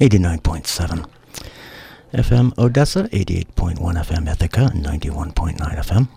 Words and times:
89.7 0.00 1.06
FM 2.14 2.56
Odessa, 2.56 3.02
88.1 3.10 3.76
FM 3.76 4.32
Ithaca, 4.32 4.70
91.9 4.74 5.58
FM 5.58 6.08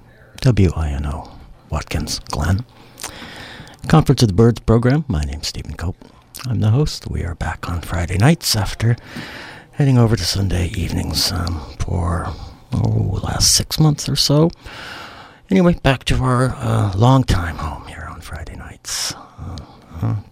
WINO 0.41 1.29
Watkins 1.69 2.19
Glen. 2.19 2.63
Conference 3.89 4.21
of 4.21 4.29
the 4.29 4.33
Birds 4.33 4.61
program. 4.61 5.03
My 5.09 5.23
name's 5.23 5.47
Stephen 5.47 5.73
Cope. 5.73 5.97
I'm 6.45 6.61
the 6.61 6.69
host. 6.69 7.09
We 7.11 7.25
are 7.25 7.35
back 7.35 7.69
on 7.69 7.81
Friday 7.81 8.17
nights 8.17 8.55
after 8.55 8.95
heading 9.73 9.97
over 9.97 10.15
to 10.15 10.23
Sunday 10.23 10.67
evenings 10.67 11.33
um, 11.33 11.59
for 11.77 12.27
oh, 12.71 13.19
last 13.21 13.53
six 13.53 13.81
months 13.81 14.07
or 14.07 14.15
so. 14.15 14.49
Anyway, 15.49 15.73
back 15.83 16.05
to 16.05 16.15
our 16.23 16.55
uh, 16.55 16.93
long 16.95 17.25
time 17.25 17.57
home 17.57 17.85
here 17.87 18.07
on 18.09 18.21
Friday 18.21 18.55
nights. 18.55 19.13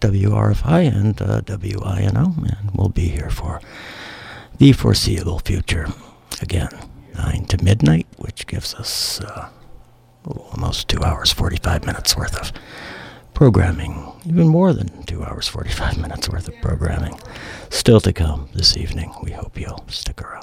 WRFI 0.01 0.93
and 0.93 1.21
uh, 1.21 1.41
WINO, 1.41 2.60
we'll 2.75 2.89
be 2.89 3.07
here 3.09 3.29
for 3.29 3.61
the 4.57 4.71
foreseeable 4.73 5.39
future. 5.39 5.87
Again, 6.41 6.69
9 7.15 7.45
to 7.45 7.63
midnight, 7.63 8.07
which 8.17 8.47
gives 8.47 8.73
us 8.75 9.19
uh, 9.21 9.49
almost 10.25 10.87
2 10.89 11.03
hours, 11.03 11.31
45 11.31 11.85
minutes 11.85 12.15
worth 12.15 12.37
of 12.39 12.51
programming. 13.33 14.11
Even 14.25 14.47
more 14.47 14.73
than 14.73 15.03
2 15.03 15.23
hours, 15.23 15.47
45 15.47 15.97
minutes 16.01 16.29
worth 16.29 16.47
of 16.47 16.55
programming. 16.61 17.19
Still 17.69 17.99
to 18.01 18.13
come 18.13 18.49
this 18.53 18.77
evening. 18.77 19.13
We 19.23 19.31
hope 19.31 19.59
you'll 19.59 19.83
stick 19.87 20.21
around. 20.21 20.40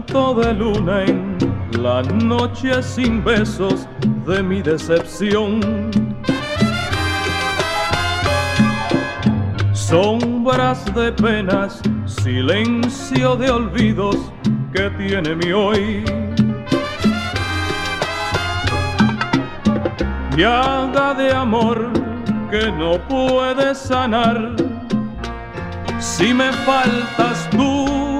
De 0.00 0.54
luna 0.54 1.04
en 1.04 1.36
la 1.82 2.02
noche 2.02 2.82
sin 2.82 3.22
besos 3.22 3.86
de 4.26 4.42
mi 4.42 4.62
decepción. 4.62 5.60
Sombras 9.74 10.82
de 10.94 11.12
penas, 11.12 11.82
silencio 12.06 13.36
de 13.36 13.50
olvidos 13.50 14.16
que 14.72 14.88
tiene 14.90 15.34
mi 15.34 15.52
hoy. 15.52 16.04
Llaga 20.36 21.12
de 21.14 21.34
amor 21.34 21.90
que 22.50 22.72
no 22.72 22.98
puede 23.08 23.74
sanar 23.74 24.56
si 25.98 26.32
me 26.32 26.50
faltas 26.52 27.48
tú 27.50 28.11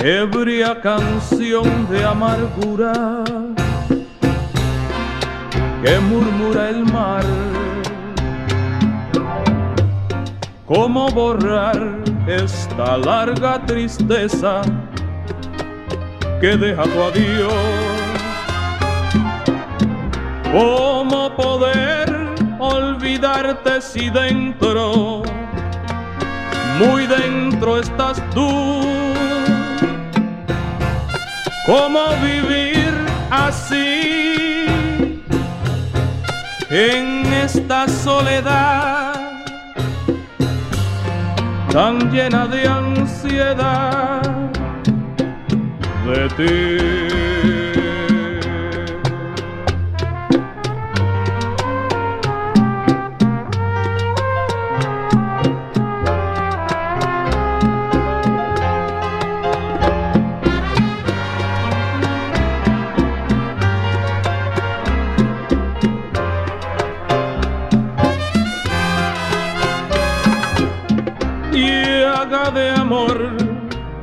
ebria 0.00 0.80
canción 0.80 1.88
de 1.90 2.04
amargura 2.04 3.24
que 5.82 5.98
murmura 6.00 6.70
el 6.70 6.84
mar. 6.84 7.24
¿Cómo 10.66 11.08
borrar 11.08 11.98
esta 12.26 12.96
larga 12.98 13.64
tristeza 13.66 14.62
que 16.40 16.56
deja 16.56 16.82
tu 16.84 17.02
adiós? 17.02 17.52
¿Cómo 20.52 21.34
poder 21.34 22.34
olvidarte 22.58 23.80
si 23.80 24.10
dentro, 24.10 25.22
muy 26.78 27.06
dentro 27.06 27.78
estás 27.78 28.22
tú? 28.30 29.27
¿Cómo 31.68 32.00
vivir 32.22 32.94
así 33.30 34.64
en 36.70 37.26
esta 37.44 37.86
soledad? 37.86 39.18
tan 41.70 42.10
llena 42.10 42.46
de 42.46 42.66
ansiedad 42.66 44.22
de 46.06 46.28
ti. 46.38 47.07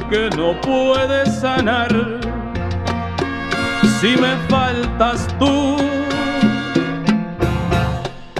Que 0.10 0.30
no 0.38 0.60
puede 0.62 1.26
sanar 1.26 1.90
si 4.00 4.16
me 4.18 4.36
faltas 4.50 5.28
tú. 5.40 5.78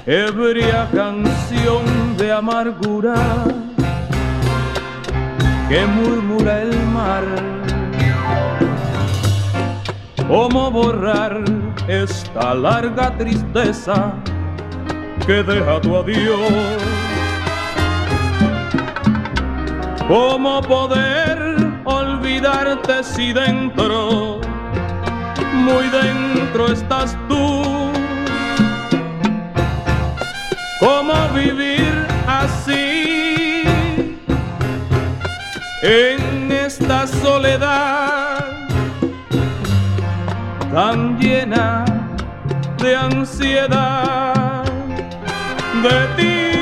Ebria 0.06 0.88
canción 0.94 1.84
de 2.18 2.32
amargura 2.32 3.16
que 5.70 5.86
murmura 5.86 6.62
el 6.62 6.78
mar. 6.88 7.24
¿Cómo 10.28 10.72
borrar 10.72 11.44
esta 11.88 12.54
larga 12.54 13.16
tristeza 13.18 14.14
que 15.26 15.44
deja 15.44 15.82
tu 15.82 15.98
adiós? 15.98 17.05
¿Cómo 20.08 20.62
poder 20.62 21.82
olvidarte 21.84 23.04
si 23.04 23.34
dentro, 23.34 24.40
muy 25.54 25.88
dentro 25.90 26.72
estás 26.72 27.18
tú? 27.28 27.92
¿Cómo 30.80 31.14
vivir 31.34 32.06
así 32.28 33.64
en 35.82 36.52
esta 36.52 37.08
soledad 37.08 38.46
tan 40.72 41.18
llena 41.18 41.84
de 42.78 42.96
ansiedad 42.96 44.66
de 45.82 46.08
ti? 46.16 46.55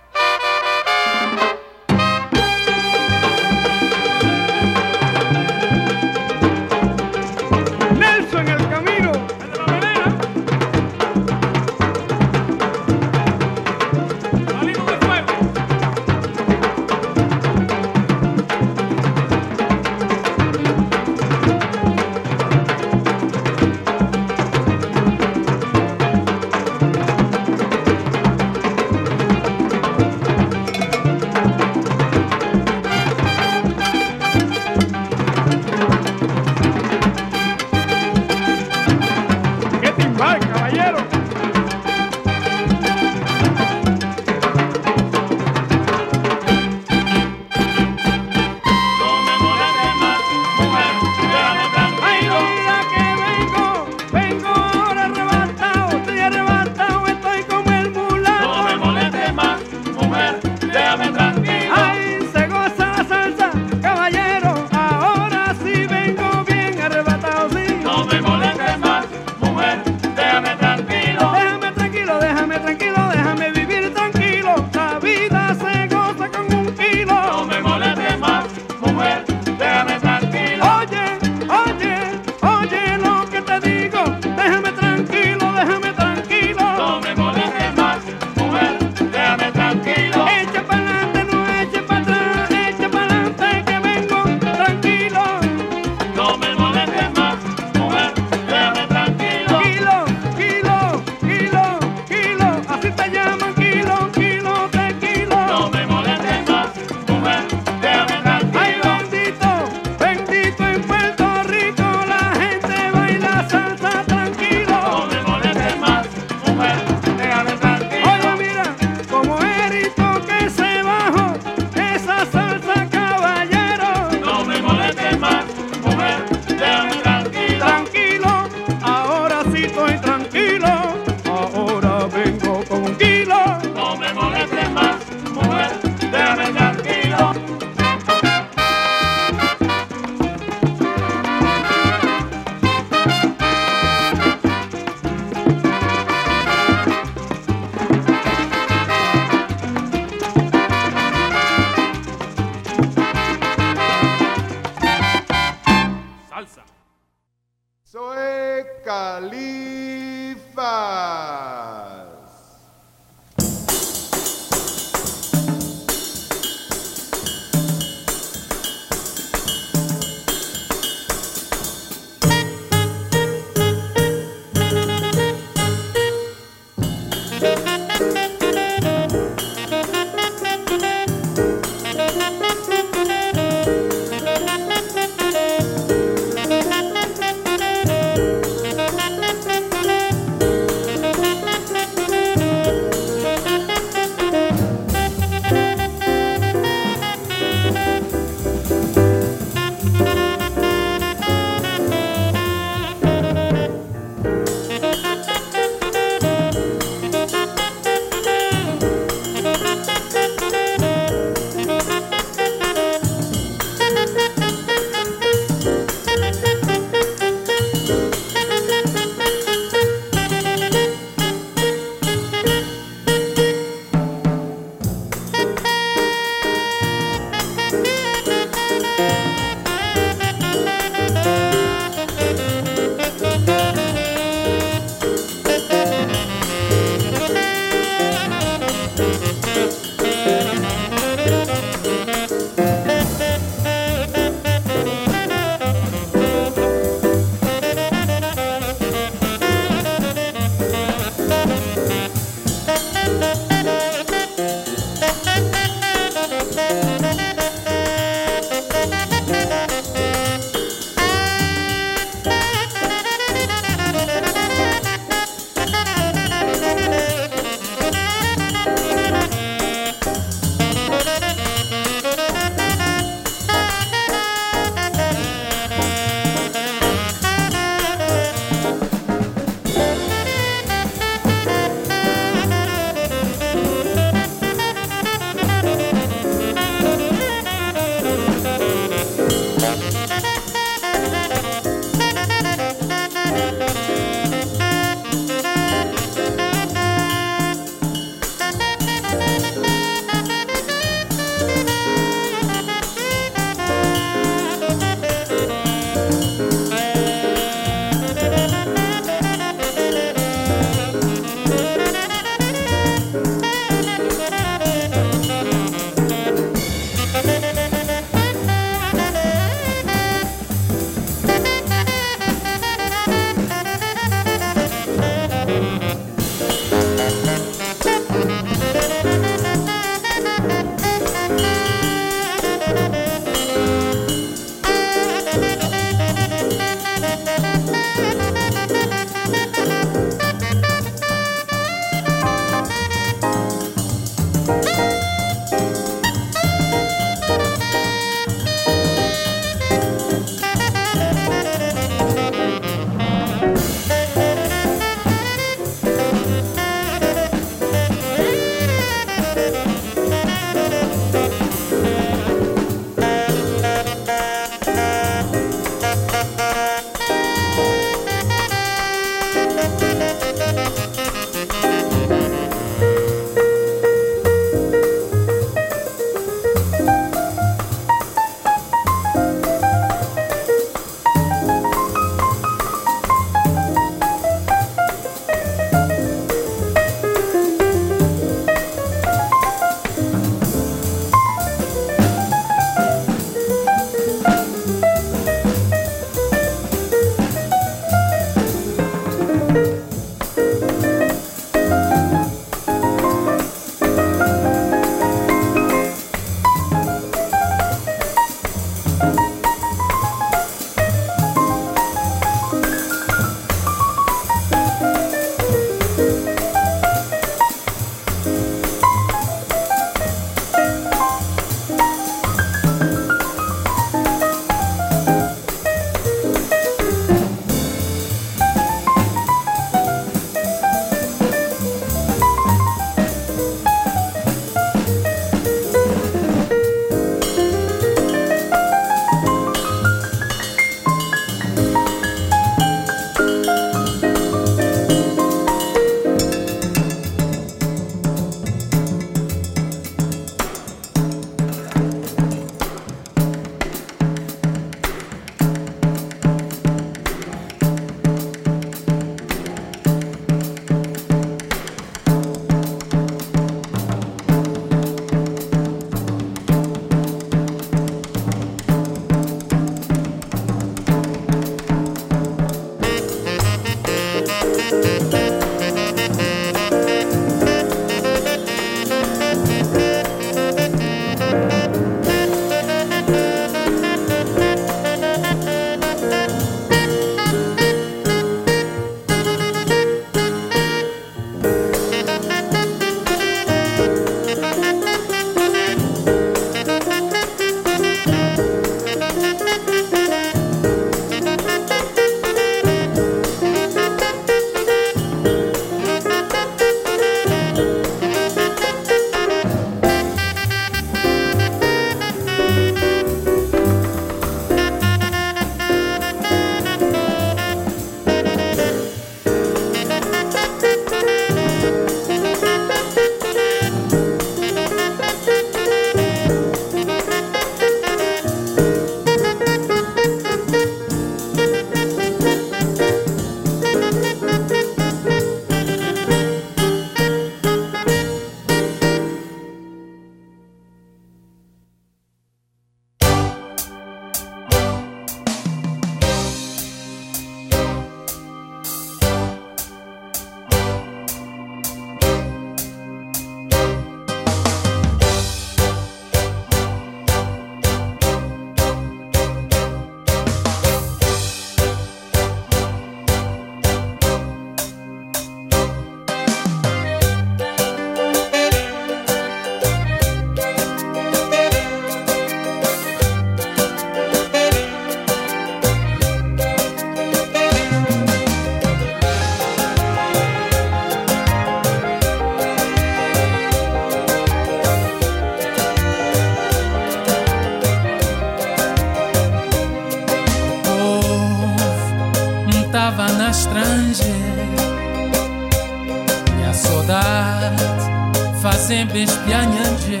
بهش 598.84 599.10
بيانجه 599.26 600.00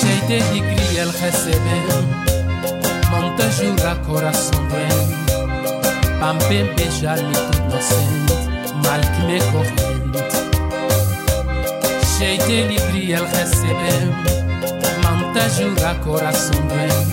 شيدة 0.00 0.44
يجري 0.54 1.02
الخسبين 1.02 2.06
منتجورا 3.12 3.94
كوراسون 4.06 4.68
بين 4.68 5.16
بامبين 6.20 6.66
بيجال 6.76 7.28
متنصين 7.30 8.26
مالك 8.84 9.12
ميكوهنت 9.26 10.32
شيدة 12.18 12.44
يجري 12.44 13.18
الخسبين 13.18 14.14
منتجورا 15.04 15.92
كوراسون 16.04 16.68
بين 16.68 17.06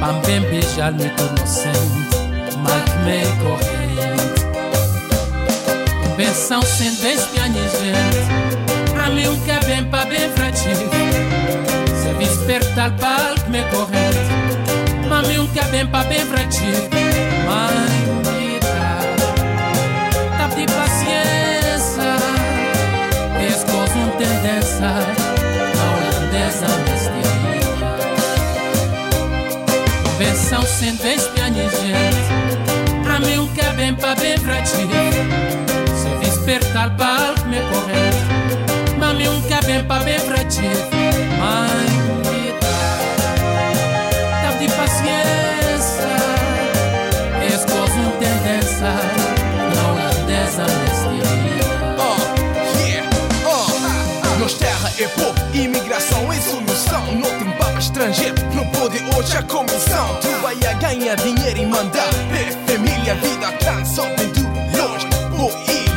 بامبين 0.00 0.42
بيجال 0.42 0.94
متنصين 0.94 2.04
مالك 2.64 2.90
ميكوهنت 3.06 3.83
Benção 6.16 6.62
sem 6.62 6.94
despianha 6.94 7.60
gente 7.68 9.00
A 9.04 9.10
mim 9.10 9.26
um 9.26 9.40
que 9.40 9.50
é 9.50 9.58
bem 9.64 9.84
para 9.86 10.04
bem 10.04 10.30
fratil 10.30 10.76
Se 11.92 12.14
despertar 12.18 12.92
para 12.92 13.34
me 13.48 13.64
corrente 13.64 15.08
Mami 15.08 15.40
um 15.40 15.48
que 15.48 15.58
é 15.58 15.64
bem 15.64 15.84
para 15.88 16.04
bem 16.04 16.20
fratil 16.20 16.68
Mãe 17.46 18.60
Tá 20.38 20.46
de 20.54 20.66
paciência. 20.66 22.16
Escoso 23.48 23.98
um 23.98 24.10
tendência 24.10 24.86
A 24.86 25.84
holandesa 25.90 26.68
misteria 26.92 27.74
Benção 30.16 30.62
sem 30.62 30.94
despianha 30.94 31.68
gente 31.68 33.08
A 33.12 33.18
mim 33.18 33.38
um 33.40 33.48
que 33.48 33.60
é 33.60 33.72
bem 33.72 33.94
para 33.96 34.14
bem 34.14 34.38
fratil 34.38 34.88
despertar 36.44 36.94
para 36.96 37.34
me 37.46 37.58
correr 37.72 38.98
Mami 38.98 39.28
um 39.28 39.40
bem 39.66 39.82
para 39.84 40.04
bem 40.04 40.20
pra 40.20 40.44
ti 40.44 40.60
Mãe 41.38 42.54
Tá 44.42 44.50
de 44.58 44.68
paciência 44.68 46.04
Escoso 47.48 47.98
um 47.98 48.10
tendência 48.18 48.92
Não 49.74 49.94
holandesa 49.94 50.64
neste 50.64 51.14
Oh, 51.98 52.78
yeah, 52.78 53.08
oh 53.46 54.38
Nós 54.38 54.54
terra 54.54 54.92
é 54.98 55.08
povo, 55.08 55.34
imigração 55.54 56.30
é 56.30 56.40
solução. 56.40 57.14
Não 57.14 57.38
tem 57.38 57.50
papo 57.52 57.78
estrangeiro, 57.78 58.34
não 58.54 58.66
pode 58.66 58.98
hoje 59.16 59.36
a 59.36 59.42
comissão. 59.42 60.18
Tu 60.20 60.28
vai 60.42 60.56
a 60.68 60.72
ganhar 60.74 61.16
dinheiro 61.16 61.58
e 61.58 61.66
mandar. 61.66 62.10
Ver 62.30 62.52
família, 62.66 63.14
vida, 63.14 63.52
clã, 63.58 63.84
só 63.84 64.02
vem 64.02 64.30
tu 64.30 64.42
longe 64.76 65.06
é 65.06 65.36
claro, 65.36 65.93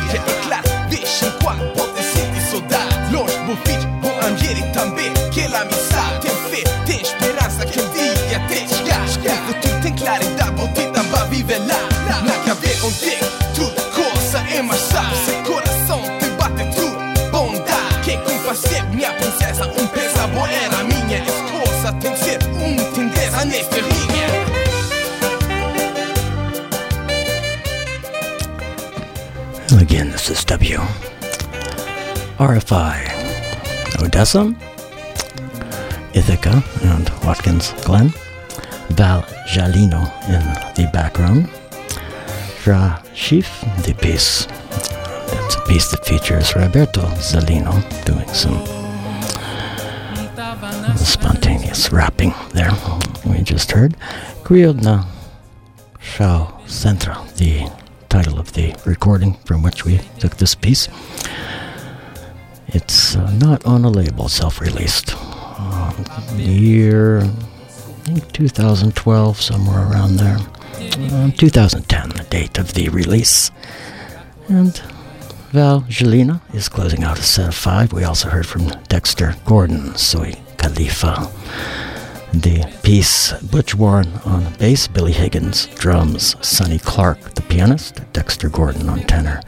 cinqua 1.18 1.52
poate 1.76 2.02
simți 2.10 2.40
soldat 2.50 2.88
Lor 3.12 3.30
bufici, 3.46 3.86
o 4.06 4.10
angheri 4.26 4.64
tambe 4.74 5.06
Che 5.34 5.44
la 5.54 5.62
mi 5.68 5.78
sa, 5.90 6.02
ten 6.22 6.36
fe, 6.48 6.60
ten 6.86 7.02
speranza 7.10 7.64
Che 7.72 7.82
via 7.92 8.40
te 8.48 8.58
sca 8.74 8.98
Scrivo 9.14 9.52
tutte 9.62 9.88
in 9.90 9.94
clarità, 10.02 10.46
bottita 10.56 11.02
va 11.10 11.22
vive 11.30 11.58
la 11.70 11.80
La 12.26 12.36
che 12.42 12.50
ave 12.54 12.72
un 12.86 12.94
te, 13.02 13.16
tu 13.56 13.64
cosa 13.98 14.40
e 14.56 14.60
ma 14.68 14.76
sa 14.90 15.04
Se 15.24 15.34
corazon 15.46 16.02
te 16.18 16.28
batte 16.38 16.64
tu, 16.76 16.86
bondà 17.32 17.80
Che 18.04 18.14
con 18.24 18.36
passe 18.44 18.78
mia 18.98 19.12
princesa 19.20 19.64
Un 19.80 19.86
pesa 19.94 20.26
boera 20.34 20.80
minha 20.90 21.18
Escosa, 21.30 21.88
ten 22.02 22.14
ser, 22.22 22.40
un 22.64 22.76
tendesa 22.94 23.44
neste 23.44 23.80
linha. 23.80 24.28
Again, 29.80 30.10
this 30.10 30.28
is 30.30 30.44
W. 30.44 30.97
RFI. 32.38 32.96
Odessa, 34.00 34.54
Ithaca, 36.14 36.62
and 36.82 37.10
Watkins 37.24 37.72
Glen. 37.84 38.10
Val 38.90 39.22
Jalino 39.48 40.06
in 40.28 40.44
the 40.76 40.88
background. 40.92 41.50
Fra 42.62 43.02
Schiff, 43.12 43.60
the 43.84 43.92
piece. 43.94 44.46
It's 45.46 45.56
a 45.56 45.60
piece 45.66 45.90
that 45.90 46.06
features 46.06 46.54
Roberto 46.54 47.02
Zalino 47.18 47.74
doing 48.04 48.28
some 48.28 48.64
spontaneous 50.96 51.90
rapping 51.90 52.32
there. 52.52 52.70
We 53.26 53.42
just 53.42 53.72
heard 53.72 53.96
Kryodna 54.44 55.06
Shao 55.98 56.60
Centra, 56.66 57.16
the 57.36 57.68
title 58.08 58.38
of 58.38 58.52
the 58.52 58.76
recording 58.86 59.34
from 59.44 59.64
which 59.64 59.84
we 59.84 60.00
took 60.20 60.36
this 60.36 60.54
piece. 60.54 60.88
It's 62.68 63.16
uh, 63.16 63.30
not 63.32 63.64
on 63.64 63.84
a 63.84 63.90
label, 63.90 64.28
self 64.28 64.60
released. 64.60 65.14
Uh, 65.16 65.92
year, 66.36 67.20
I 67.20 67.26
think 68.04 68.32
2012, 68.32 69.40
somewhere 69.40 69.88
around 69.90 70.16
there. 70.16 70.38
Um, 71.12 71.32
2010, 71.32 72.10
the 72.10 72.26
date 72.30 72.58
of 72.58 72.74
the 72.74 72.88
release. 72.88 73.50
And 74.48 74.76
Val 75.50 75.80
Jelena 75.82 76.40
is 76.54 76.68
closing 76.68 77.04
out 77.04 77.18
a 77.18 77.22
set 77.22 77.48
of 77.48 77.54
five. 77.54 77.92
We 77.92 78.04
also 78.04 78.28
heard 78.28 78.46
from 78.46 78.68
Dexter 78.88 79.34
Gordon, 79.44 79.94
Soy 79.96 80.32
Califa. 80.56 81.32
The 82.32 82.70
piece 82.82 83.32
Butch 83.40 83.74
Warren 83.74 84.12
on 84.26 84.52
bass, 84.58 84.86
Billy 84.86 85.12
Higgins 85.12 85.66
drums, 85.76 86.36
Sonny 86.46 86.78
Clark 86.78 87.34
the 87.34 87.42
pianist, 87.42 88.00
Dexter 88.12 88.50
Gordon 88.50 88.88
on 88.90 89.00
tenor. 89.00 89.40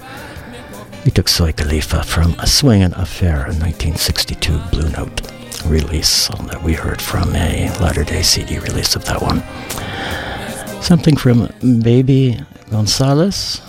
We 1.05 1.11
took 1.11 1.29
Soy 1.29 1.53
Califa 1.53 2.05
from 2.05 2.35
A 2.41 2.47
Swingin' 2.47 2.93
Affair, 2.93 3.47
a 3.47 3.57
1962 3.57 4.59
Blue 4.71 4.91
Note 4.91 5.33
release 5.65 6.29
that 6.29 6.63
we 6.63 6.75
heard 6.75 7.01
from 7.01 7.35
a 7.35 7.71
latter 7.81 8.05
day 8.05 8.21
CD 8.21 8.59
release 8.59 8.97
of 8.97 9.07
that 9.07 9.23
one. 9.23 9.43
Something 10.83 11.17
from 11.17 11.49
Baby 11.83 12.39
Gonzalez 12.71 13.63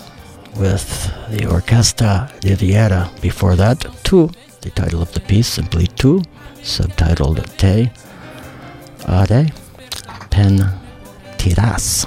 with 0.56 1.10
the 1.30 1.46
Orquesta 1.46 2.30
de 2.40 2.54
Viera 2.54 3.08
before 3.22 3.56
that. 3.56 3.80
Two, 4.04 4.30
the 4.60 4.68
title 4.70 5.00
of 5.00 5.10
the 5.14 5.20
piece, 5.20 5.48
simply 5.48 5.86
Two, 5.86 6.22
subtitled 6.56 7.44
Te 7.56 7.90
Are 9.08 9.26
Pen 10.28 10.58
Tiras. 11.38 12.04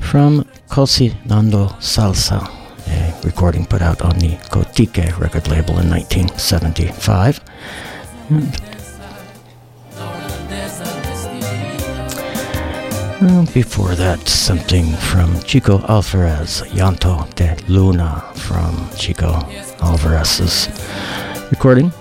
From 0.00 0.44
Cocinando 0.68 1.68
Salsa, 1.78 2.57
a 2.88 3.20
recording 3.24 3.64
put 3.66 3.82
out 3.82 4.02
on 4.02 4.18
the 4.18 4.36
Cotique 4.50 5.18
record 5.18 5.48
label 5.48 5.78
in 5.78 5.88
1975. 5.90 7.40
And 13.20 13.52
before 13.52 13.94
that, 13.96 14.28
something 14.28 14.92
from 14.94 15.40
Chico 15.42 15.84
Alvarez, 15.88 16.62
Llanto 16.72 17.28
de 17.34 17.56
Luna 17.66 18.20
from 18.34 18.88
Chico 18.96 19.32
Alvarez's 19.82 20.68
recording, 21.50 21.92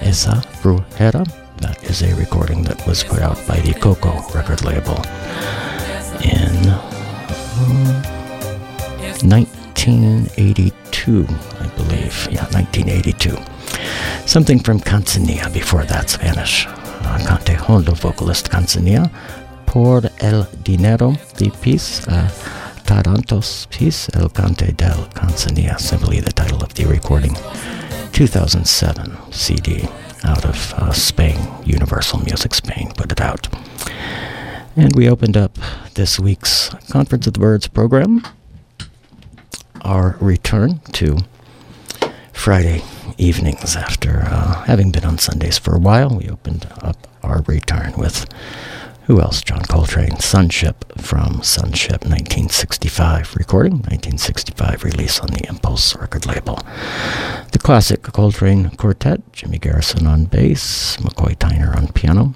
Esa 0.00 0.42
Brujera. 0.62 1.24
That 1.58 1.82
is 1.84 2.02
a 2.02 2.14
recording 2.16 2.62
that 2.64 2.86
was 2.86 3.02
put 3.02 3.20
out 3.20 3.38
by 3.48 3.60
the 3.60 3.72
Coco 3.74 4.12
record 4.34 4.62
label 4.64 5.02
in 6.22 6.68
um, 7.58 8.02
1982, 9.78 11.24
I 11.60 11.68
believe. 11.76 12.28
Yeah, 12.32 12.46
1982. 12.50 13.36
Something 14.26 14.58
from 14.58 14.80
Canzania 14.80 15.52
before 15.52 15.84
that, 15.84 16.10
Spanish. 16.10 16.66
Uh, 16.66 17.18
Cante 17.24 17.54
Hondo 17.54 17.94
vocalist 17.94 18.50
Canzania 18.50 19.08
por 19.66 20.02
el 20.18 20.48
dinero 20.64 21.12
the 21.36 21.50
piece 21.62 22.06
uh, 22.08 22.28
Tarantos 22.84 23.68
piece 23.70 24.10
El 24.14 24.28
Cante 24.30 24.72
del 24.72 25.06
Canzania 25.14 25.78
simply 25.78 26.18
the 26.20 26.32
title 26.32 26.60
of 26.62 26.74
the 26.74 26.84
recording 26.84 27.34
2007 28.12 29.16
CD 29.30 29.88
out 30.24 30.44
of 30.44 30.74
uh, 30.74 30.92
Spain 30.92 31.38
Universal 31.64 32.18
Music 32.24 32.52
Spain 32.52 32.90
put 32.96 33.12
it 33.12 33.20
out 33.20 33.46
and 34.76 34.94
we 34.96 35.08
opened 35.08 35.36
up 35.36 35.56
this 35.94 36.18
week's 36.18 36.70
Conference 36.90 37.28
of 37.28 37.34
the 37.34 37.40
Birds 37.40 37.68
program 37.68 38.24
our 39.82 40.16
return 40.20 40.80
to 40.92 41.18
Friday 42.32 42.82
evenings 43.16 43.74
after 43.76 44.22
uh, 44.26 44.64
having 44.64 44.90
been 44.92 45.04
on 45.04 45.18
Sundays 45.18 45.58
for 45.58 45.74
a 45.74 45.78
while 45.78 46.10
we 46.10 46.28
opened 46.28 46.66
up 46.82 47.08
our 47.22 47.42
return 47.42 47.92
with 47.96 48.26
who 49.08 49.22
else? 49.22 49.40
John 49.40 49.62
Coltrane, 49.62 50.18
Sunship 50.20 50.84
from 50.98 51.42
Sunship 51.42 52.02
1965 52.04 53.36
recording, 53.36 53.76
1965 53.76 54.84
release 54.84 55.18
on 55.18 55.28
the 55.28 55.48
Impulse 55.48 55.96
record 55.96 56.26
label. 56.26 56.56
The 57.52 57.58
classic 57.58 58.02
Coltrane 58.02 58.68
Quartet, 58.76 59.32
Jimmy 59.32 59.56
Garrison 59.56 60.06
on 60.06 60.26
bass, 60.26 60.98
McCoy 60.98 61.38
Tyner 61.38 61.74
on 61.74 61.88
piano, 61.92 62.34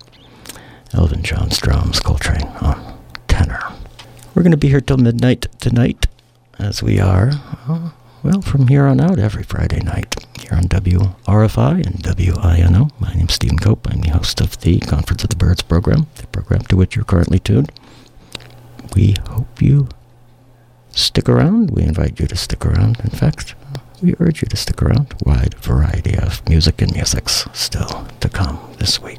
Elvin 0.95 1.23
Jones 1.23 1.59
drums, 1.59 2.01
Coltrane 2.01 2.49
on 2.63 2.99
tenor. 3.29 3.61
We're 4.35 4.43
going 4.43 4.53
to 4.53 4.57
be 4.57 4.69
here 4.69 4.81
till 4.81 4.97
midnight 4.97 5.49
tonight. 5.61 6.07
As 6.63 6.83
we 6.83 7.01
are, 7.01 7.31
uh, 7.69 7.91
well, 8.23 8.41
from 8.41 8.69
here 8.69 8.87
on 8.87 9.01
out, 9.01 9.19
every 9.19 9.43
Friday 9.43 9.81
night 9.81 10.15
here 10.41 10.57
on 10.57 10.65
WRFI 10.65 11.85
and 11.85 11.97
WINO. 12.05 12.91
My 13.01 13.13
name's 13.15 13.35
Stephen 13.35 13.59
Cope. 13.59 13.91
I'm 13.91 14.01
the 14.01 14.11
host 14.11 14.41
of 14.41 14.61
the 14.61 14.79
Conference 14.79 15.25
of 15.25 15.31
the 15.31 15.37
Birds 15.37 15.63
program, 15.63 16.07
the 16.17 16.29
program 16.29 16.63
to 16.63 16.77
which 16.77 16.95
you're 16.95 17.05
currently 17.05 17.41
tuned. 17.41 17.73
We 18.95 19.17
hope 19.29 19.61
you 19.61 19.89
stick 20.93 21.29
around. 21.29 21.73
We 21.73 21.83
invite 21.83 22.21
you 22.21 22.29
to 22.29 22.37
stick 22.37 22.65
around. 22.65 23.01
In 23.01 23.11
fact, 23.11 23.57
we 24.01 24.15
urge 24.21 24.43
you 24.43 24.49
to 24.49 24.57
stick 24.57 24.81
around. 24.81 25.15
Wide 25.25 25.55
variety 25.55 26.17
of 26.17 26.49
music 26.49 26.81
and 26.81 26.93
musics 26.93 27.47
still 27.53 28.07
to 28.21 28.29
come 28.29 28.61
this 28.79 29.01
week. 29.03 29.19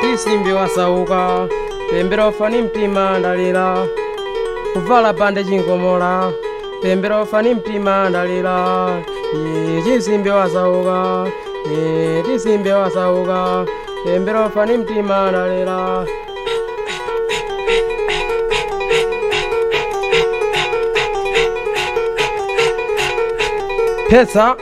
Tisimbi 0.00 0.52
wasauka 0.52 1.48
pembera 1.90 2.28
ufani 2.28 2.62
mtima 2.62 3.18
ndalira 3.18 3.86
kuvala 4.72 5.14
pande 5.14 5.44
chinkomola 5.44 6.32
pembera 6.82 7.22
ufani 7.22 7.54
mtima 7.54 8.10
ndalira 8.10 8.88
Ye, 9.34 9.82
tisimbi 9.82 10.30
wasauka 10.30 11.26
tisimbi 12.26 12.70
wasauka 12.70 13.66
pembera 14.04 14.46
ufani 14.46 14.76
mtima 14.76 15.30
ndalira 15.30 16.06
pesa 24.10 24.56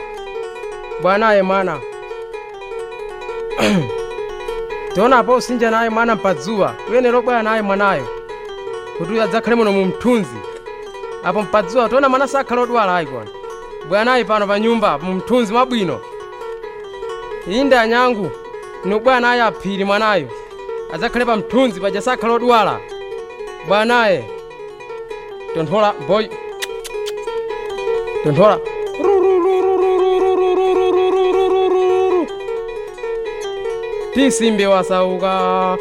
bwanaye 1.01 1.41
mwana 1.41 1.79
tionapo 4.93 5.33
usinja 5.35 5.71
naye 5.71 5.89
mwana 5.89 6.15
mpadzuwa 6.15 6.75
uyenera 6.89 7.17
obwera 7.17 7.43
naye 7.43 7.61
mwanayo 7.61 8.07
kuti 8.97 9.11
uyo 9.11 9.23
adzakhale 9.23 9.55
muno 9.55 9.71
mu 9.71 9.85
mthunzi. 9.85 10.37
Apo 11.23 11.41
mpadzuwa 11.41 11.89
tiona 11.89 12.09
mwana 12.09 12.27
sakhala 12.27 12.61
odwala 12.61 12.95
ayi 12.97 13.07
kona 13.07 13.29
bwera 13.89 14.05
naye 14.05 14.23
pano 14.23 14.47
pa 14.47 14.59
nyumba 14.59 14.97
mu 14.97 15.13
mthunzi 15.13 15.53
mwabwino 15.53 15.99
inde 17.47 17.79
anyangu 17.79 18.31
nobwera 18.85 19.19
naye 19.19 19.41
aphiri 19.41 19.83
mwanayo. 19.85 20.27
Adzakhale 20.93 21.25
pa 21.25 21.35
mthunzi 21.35 21.79
paja 21.79 22.01
sakhala 22.01 22.33
odwala 22.33 22.79
bwera 23.67 23.85
naye. 23.85 24.29
Tonthola 25.53 25.93
mboyi 26.03 26.29
tonthola 28.23 28.59
tisimbe 34.23 34.67
wasauka 34.67 35.77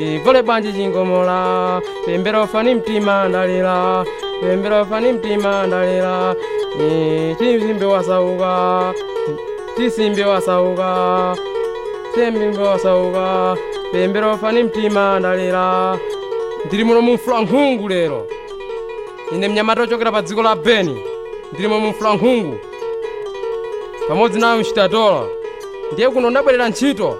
ivole 0.00 0.42
banji 0.42 0.72
chingomola 0.72 1.82
pembera 2.06 2.42
ufani 2.42 2.74
mtima 2.74 3.28
ndalira 3.28 4.04
pembera 4.40 4.82
ufani 4.82 5.12
mtima 5.12 5.66
ndalira 5.66 6.34
Eh, 6.80 7.36
tisimbe 7.36 7.84
wasauka 7.86 8.94
tisimbe 9.76 10.24
wasauka 10.24 11.36
tisimbe 12.14 12.58
wasauka 12.58 13.56
pembera 13.92 14.32
ufani 14.34 14.62
mtima 14.62 15.20
ndalira 15.20 15.98
ndili 16.66 16.84
muno 16.84 17.00
mumfula 17.00 17.40
nkhungu 17.40 17.88
lero. 17.88 18.26
Ine 19.34 19.48
mnyamata 19.48 19.82
ochokera 19.82 20.12
pa 20.12 20.22
dziko 20.22 20.42
la 20.42 20.56
beni. 20.56 21.00
Ndilimo 21.52 21.80
mumfula 21.80 22.14
nkhungu 22.14 22.58
pamodzi 24.08 24.38
nayo 24.40 24.58
mchitatola 24.60 25.22
ndiye 25.92 26.08
kuno 26.10 26.30
ndabwerera 26.30 26.68
ntchito 26.68 27.18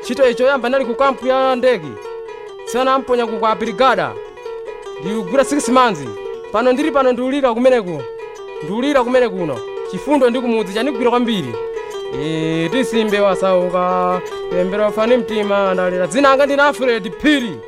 ntchito 0.00 0.28
icho 0.30 0.44
yamba 0.44 0.68
ndali 0.68 0.84
ku 0.84 0.94
kampu 0.94 1.26
ya 1.26 1.56
ndege. 1.56 1.88
Tsana 2.66 2.94
amponya 2.94 3.26
ku 3.26 3.38
kwa 3.38 3.54
brigada. 3.56 4.12
Ndikugwira 5.00 5.42
6 5.42 5.72
manzi 5.72 6.08
pano 6.52 6.72
ndili 6.72 6.90
pano 6.90 7.12
ndiulira 7.12 7.54
kumeneku 7.54 8.02
ndiulira 8.62 9.04
kumene 9.04 9.28
kuno. 9.28 9.58
Chifundo 9.90 10.30
ndi 10.30 10.40
kumudzi 10.40 10.74
chandigwira 10.74 11.10
kwambiri 11.10 11.54
e, 12.20 12.68
tisimbe 12.72 13.20
wasauka 13.20 14.20
pembera 14.50 14.84
wafani 14.84 15.16
mtima 15.16 15.74
ndalira 15.74 16.06
dzina 16.06 16.30
anga 16.30 16.46
ndina 16.46 16.66
afred 16.66 17.12
phiri. 17.18 17.58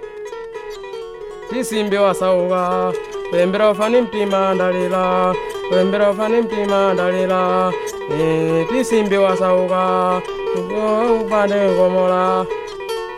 Tisimbe 1.50 1.98
wasauka 1.98 2.92
pembera 3.30 3.66
wafani 3.66 4.00
mtima 4.00 4.54
ndalira 4.54 5.34
pembera 5.70 6.08
wafani 6.08 6.40
mtima 6.40 6.94
ndalira 6.94 7.72
e, 8.20 8.66
tisimbe 8.72 9.18
wasauka 9.18 10.22
upande 10.58 11.54
nkomola 11.70 12.46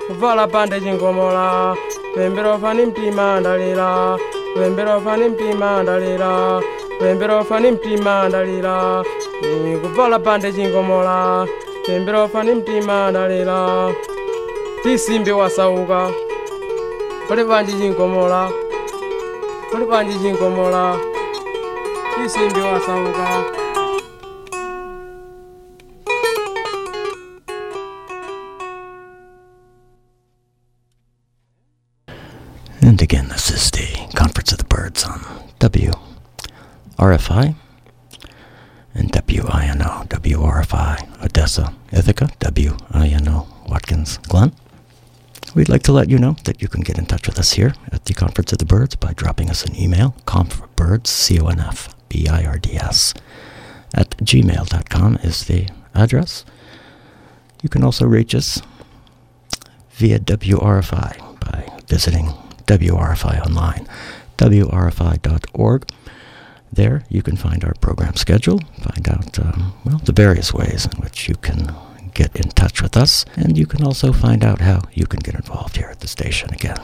kuvala 0.07 0.47
pande 0.49 0.81
chinkomola 0.81 1.77
wembera 2.17 2.55
ufani 2.55 2.87
mtima 2.87 3.41
ndalira 3.41 4.19
wembera 4.57 4.97
ufani 4.97 5.29
mtima 5.29 5.83
ndalira 5.83 6.61
wembera 7.01 7.41
ufani 7.41 7.71
mtima 7.71 8.29
ndalira 8.29 9.05
kuvala 9.83 10.19
pande 10.19 10.53
chinkomola 10.53 11.47
wembera 11.89 12.25
ufani 12.25 12.55
mtima 12.55 13.11
ndalira 13.11 13.89
tisimbe 14.83 15.33
wasauka 15.33 16.11
kuli 17.29 17.45
panji 17.45 17.73
chinkomola 17.73 18.51
kuli 19.71 19.85
panji 19.85 20.19
chinkomola 20.19 20.97
tisimbe 22.15 22.61
wasauka 22.61 23.43
Birds 34.83 35.05
on 35.05 35.21
WRFI 35.61 37.55
and 38.95 39.13
WINO, 39.13 40.09
WRFI, 40.09 41.25
Odessa, 41.25 41.73
Ithaca, 41.93 42.29
WINO, 42.41 43.47
Watkins, 43.69 44.19
Glen. 44.27 44.51
We'd 45.55 45.69
like 45.69 45.85
to 45.85 45.93
let 45.93 46.11
you 46.11 46.19
know 46.19 46.35
that 46.43 46.61
you 46.61 46.67
can 46.67 46.81
get 46.81 46.99
in 46.99 47.07
touch 47.07 47.29
with 47.29 47.39
us 47.39 47.53
here 47.53 47.75
at 47.93 48.07
the 48.07 48.15
Conference 48.15 48.51
of 48.51 48.59
the 48.59 48.65
Birds 48.65 48.97
by 48.97 49.13
dropping 49.13 49.51
us 49.51 49.65
an 49.65 49.77
email, 49.77 50.17
confbirds, 50.27 51.07
C-O-N-F-B-I-R-D-S, 51.11 51.95
at 53.95 54.11
gmail.com 54.17 55.17
is 55.23 55.45
the 55.45 55.69
address. 55.95 56.45
You 57.63 57.69
can 57.69 57.85
also 57.85 58.05
reach 58.05 58.35
us 58.35 58.61
via 59.93 60.19
WRFI 60.19 61.39
by 61.39 61.69
visiting 61.87 62.35
WRFI 62.67 63.47
online, 63.47 63.87
WRFI.org. 64.43 65.89
There 66.73 67.05
you 67.09 67.23
can 67.23 67.37
find 67.37 67.63
our 67.65 67.75
program 67.75 68.17
schedule, 68.17 68.59
find 68.81 69.09
out, 69.09 69.39
um, 69.39 69.75
well, 69.85 69.99
the 69.99 70.13
various 70.13 70.53
ways 70.53 70.87
in 70.87 71.01
which 71.01 71.29
you 71.29 71.37
can 71.37 71.73
get 72.15 72.35
in 72.35 72.49
touch 72.51 72.83
with 72.83 72.97
us, 72.97 73.25
and 73.37 73.57
you 73.57 73.67
can 73.67 73.85
also 73.85 74.13
find 74.13 74.43
out 74.45 74.61
how 74.61 74.83
you 74.93 75.07
can 75.07 75.21
get 75.21 75.37
involved 75.37 75.77
here 75.77 75.89
at 75.89 76.01
the 76.01 76.09
station 76.09 76.53
again. 76.53 76.81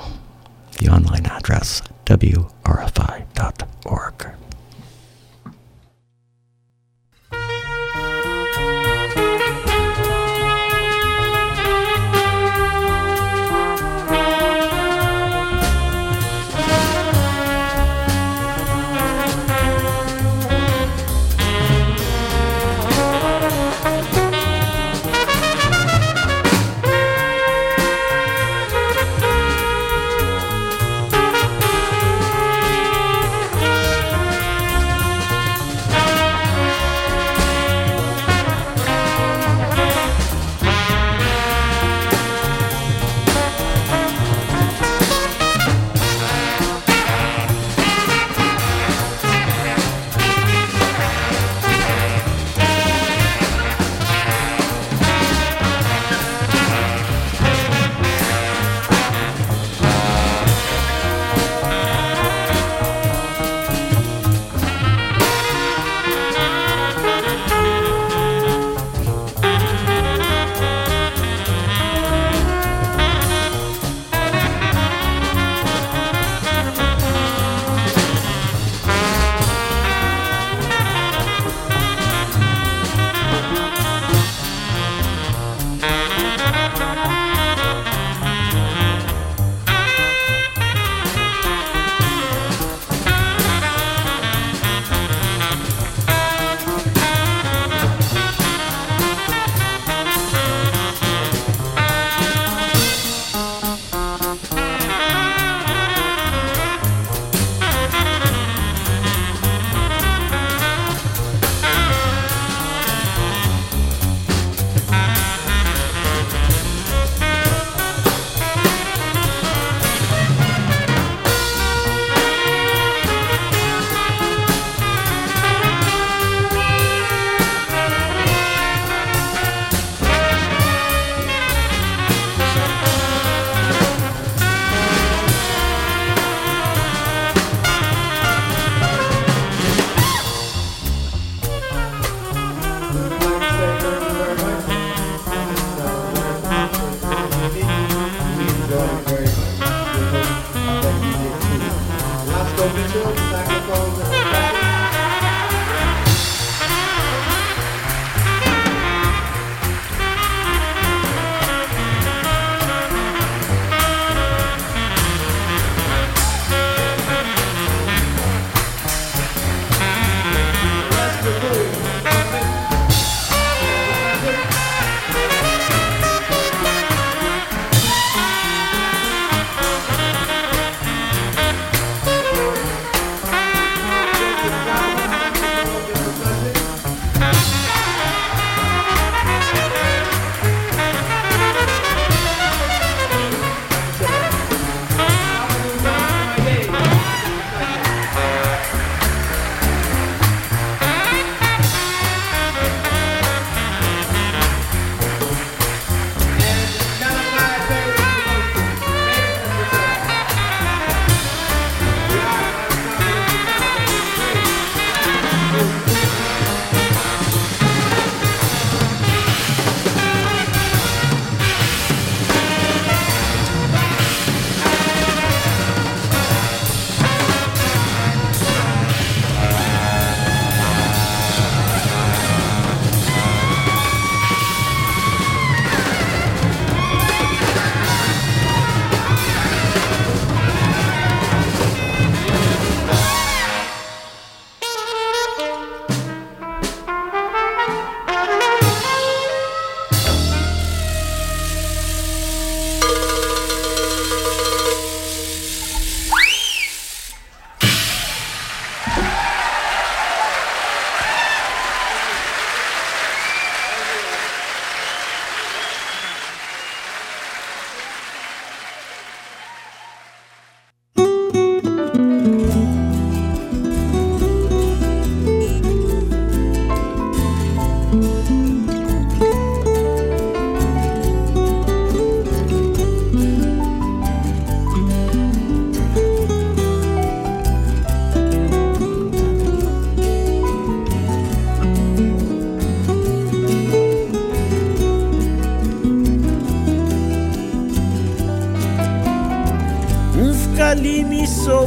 The 0.78 0.88
online 0.88 1.26
address, 1.26 1.82
WRFI.org. 2.06 2.48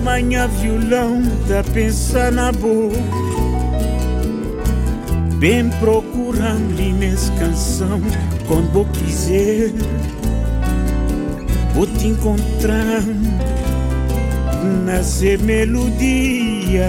manhã 0.02 0.48
violão 0.48 1.22
da 1.48 1.64
pensar 1.64 2.32
na 2.32 2.52
boa 2.52 2.92
Bem 5.38 5.70
procurando-lhe 5.80 6.94
nessa 6.94 7.32
canção 7.34 8.02
Quando 8.48 8.72
vou 8.72 8.86
quiser 8.86 9.72
Vou 11.74 11.86
te 11.88 12.08
encontrar 12.08 13.02
Nascer 14.86 15.40
melodia 15.40 16.88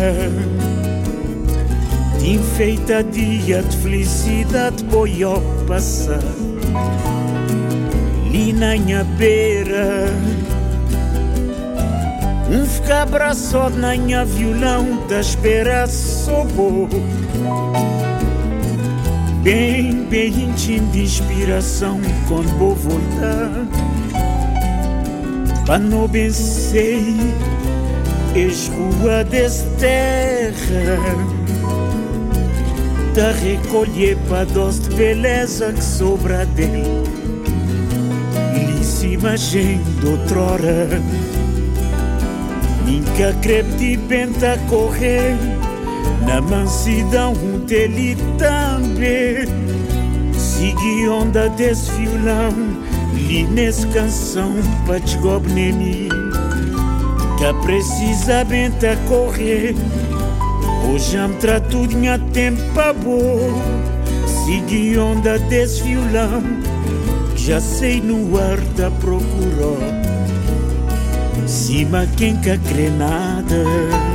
Te 2.18 2.30
enfeita 2.30 3.02
dia 3.04 3.62
de 3.62 3.76
felicidade 3.78 4.84
Boi 4.84 5.22
ao 5.22 5.40
passar. 5.66 6.20
Ali 8.26 8.52
na 8.52 8.76
minha 8.76 9.04
beira 9.04 10.06
Cabra 12.86 13.34
só 13.34 13.70
na 13.70 13.96
minha 13.96 14.24
violão 14.24 15.06
da 15.08 15.20
espera 15.20 15.86
sobo 15.86 16.88
Bem, 19.42 20.04
bem 20.04 20.52
de 20.52 21.00
inspiração 21.02 22.00
com 22.28 22.42
boa 22.58 22.76
vontade. 22.76 23.68
Para 25.66 25.80
não 25.80 26.06
vencer, 26.06 27.02
és 28.36 28.68
rua 28.68 29.24
desse 29.24 29.64
terra. 29.80 31.02
Da 33.16 33.32
recolher 33.32 34.16
para 34.28 34.44
doce 34.44 34.82
de 34.82 34.94
beleza 34.94 35.72
que 35.72 35.82
sobra 35.82 36.46
dele. 36.46 36.84
Lissima 38.54 39.36
gente 39.36 40.06
outrora. 40.06 40.88
Nunca 43.12 43.34
crepti 43.42 43.98
penta 44.08 44.58
correr 44.70 45.36
Na 46.26 46.40
mansidão 46.40 47.34
dele 47.66 48.16
também. 48.38 49.46
Segui 50.32 51.08
onda 51.08 51.50
desse 51.50 51.90
violão 51.90 52.54
Li 53.14 53.44
nessa 53.44 53.86
canção 53.88 54.54
pra 54.86 54.98
te 54.98 55.18
gobnemi 55.18 56.08
Que 57.36 57.52
precisa 57.66 58.44
benta 58.44 58.96
correr. 59.06 59.74
Hoje 60.90 61.18
me 61.18 61.34
trato 61.34 61.76
minha 61.94 62.18
tempo 62.32 62.62
boa 63.04 63.62
Segui 64.26 64.96
onda 64.96 65.38
desse 65.38 65.82
violão 65.82 66.42
Já 67.36 67.60
sei 67.60 68.00
no 68.00 68.38
ar 68.38 68.58
da 68.74 68.90
procurou 68.90 70.01
cima 71.72 72.06
quem 72.18 72.36
quer 72.42 72.58
crê 72.58 72.90
nada. 72.90 74.11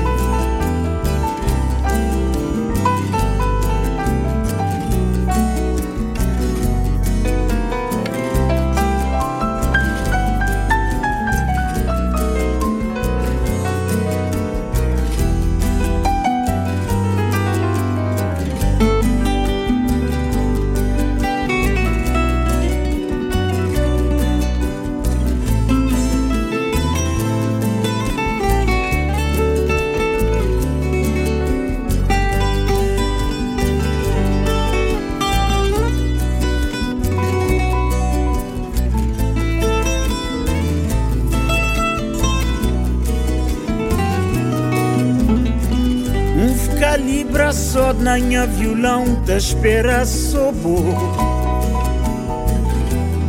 Na 48.00 48.18
minha 48.18 48.46
violão 48.46 49.06
da 49.26 49.38
espera 49.38 50.06
sobo 50.06 50.78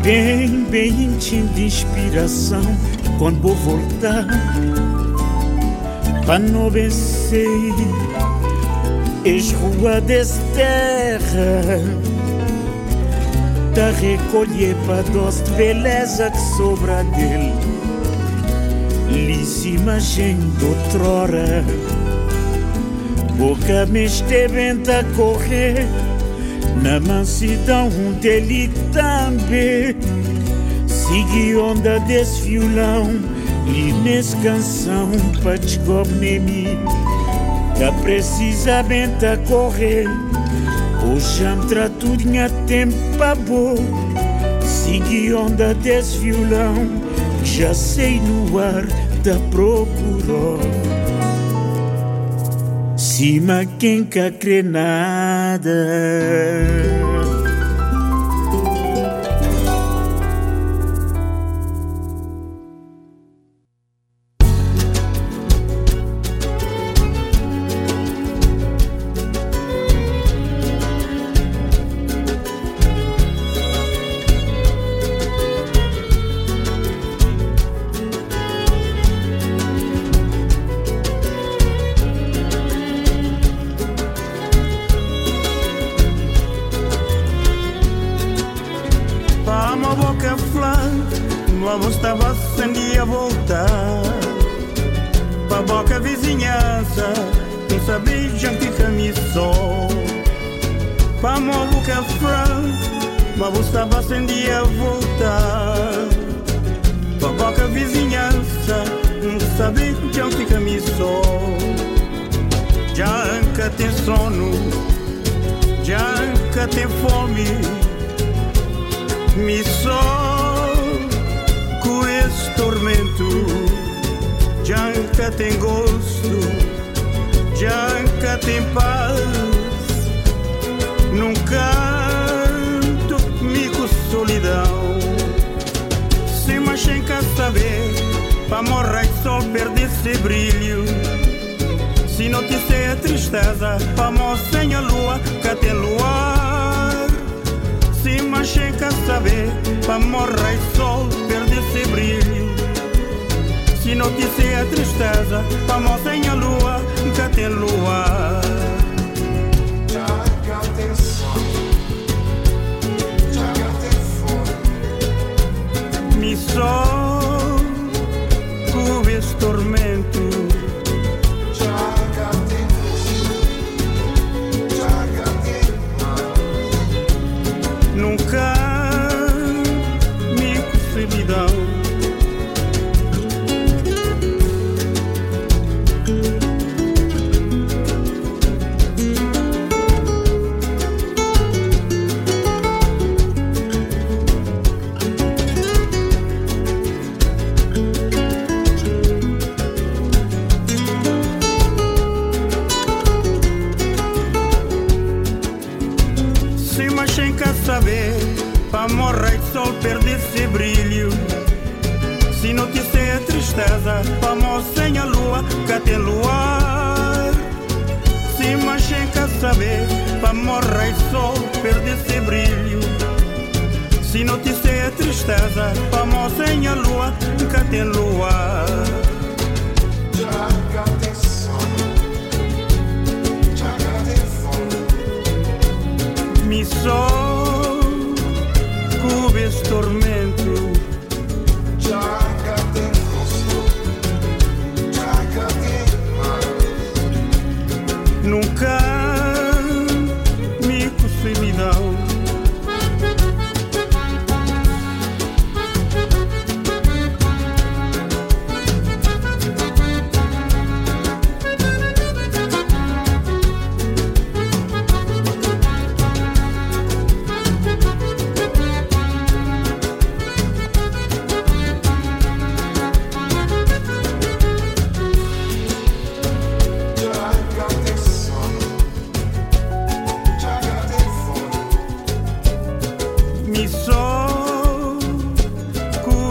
Bem, 0.03 0.64
bem 0.71 0.89
íntimo 0.91 1.49
de 1.49 1.66
inspiração 1.66 2.62
Quando 3.19 3.41
vou 3.41 3.55
voltar 3.55 4.27
Para 6.25 6.39
não 6.39 6.71
vencer 6.71 7.47
As 9.25 9.53
ruas 9.53 10.03
dessa 10.05 10.41
terra 10.55 11.81
Da 13.75 13.91
recolher 13.91 14.77
para 14.87 15.03
doce 15.12 15.43
de 15.45 15.51
beleza 15.53 16.31
que 16.31 16.41
sobra 16.57 17.05
dele 17.05 17.53
Líssima 19.11 19.99
gente 19.99 20.64
outrora 20.64 21.64
Boca 23.39 23.86
me 23.86 24.07
a 24.91 25.05
correr. 25.16 25.86
Na 26.82 27.01
mansidão 27.01 27.89
dele 28.20 28.68
também. 28.93 29.97
Segui 31.09 31.57
onda 31.57 31.99
desse 32.01 32.43
violão 32.43 33.09
E 33.66 33.93
nessa 34.05 34.36
canção 34.39 35.11
para 35.43 35.57
te 35.57 35.78
mim 35.78 36.78
Que 37.74 38.03
precisa 38.03 38.82
bem 38.82 39.05
a 39.05 39.36
correr. 39.49 40.07
Hoje 41.07 41.45
trato 41.68 42.14
de 42.16 42.26
tempo 42.66 42.95
para 43.16 43.34
boa 43.36 43.76
Segui 44.61 45.32
onda 45.32 45.72
desse 45.74 46.18
violão 46.18 46.74
Já 47.43 47.72
sei 47.72 48.20
no 48.20 48.59
ar 48.59 48.86
da 49.22 49.39
procurou 49.51 50.59
cima 53.19 53.66
quem 53.81 54.05
quer 54.05 54.31
crê 54.31 54.62
nada. 54.62 55.75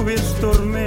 talvez 0.07 0.39
tormento. 0.39 0.86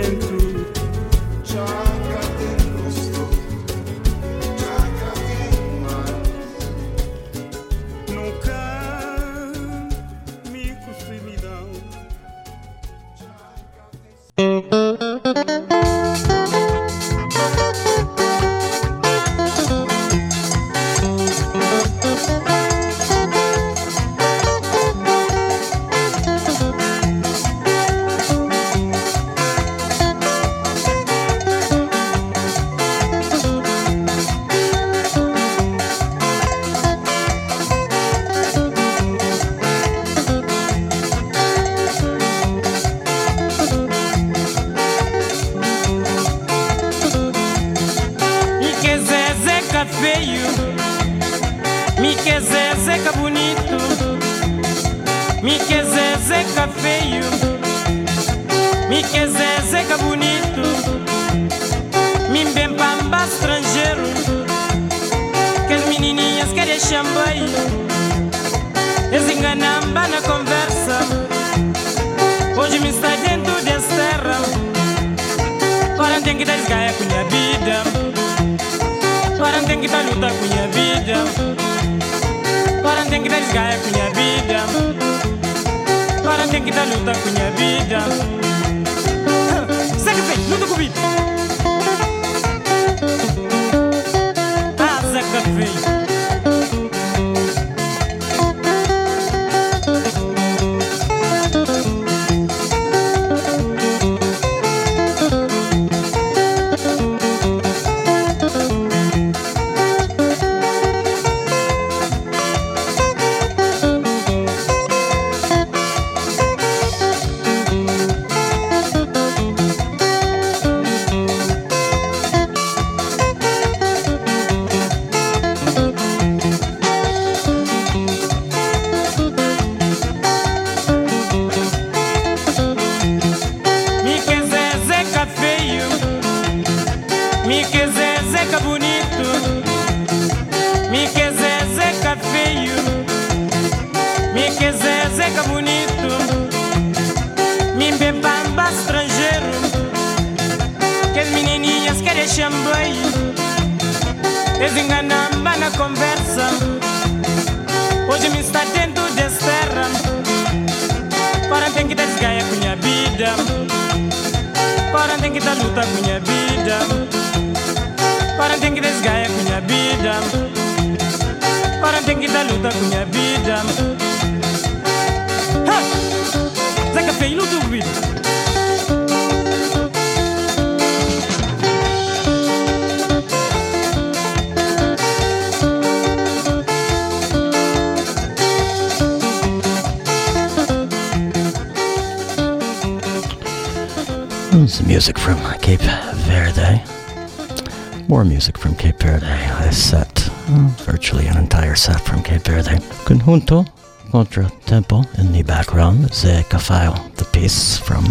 Conjunto 203.31 203.65
Contra 204.11 204.51
Tempo 204.67 205.05
in 205.19 205.31
the 205.31 205.45
background. 205.45 206.13
Ze 206.13 206.43
Cafaio, 206.49 206.95
the 207.15 207.25
piece 207.27 207.79
from 207.79 208.05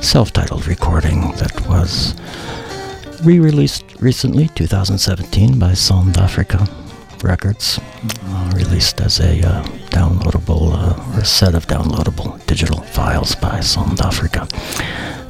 self-titled 0.00 0.68
recording 0.68 1.32
that 1.32 1.66
was 1.68 2.14
re-released 3.24 3.84
recently, 3.98 4.46
2017, 4.54 5.58
by 5.58 5.74
Sound 5.74 6.16
Africa 6.16 6.64
Records, 7.24 7.80
uh, 8.24 8.52
released 8.54 9.00
as 9.00 9.18
a 9.18 9.40
uh, 9.44 9.64
downloadable 9.90 10.70
uh, 10.74 11.18
or 11.18 11.24
set 11.24 11.56
of 11.56 11.66
downloadable 11.66 12.38
digital 12.46 12.82
files 12.82 13.34
by 13.34 13.58
Sound 13.58 14.00
Africa 14.00 14.46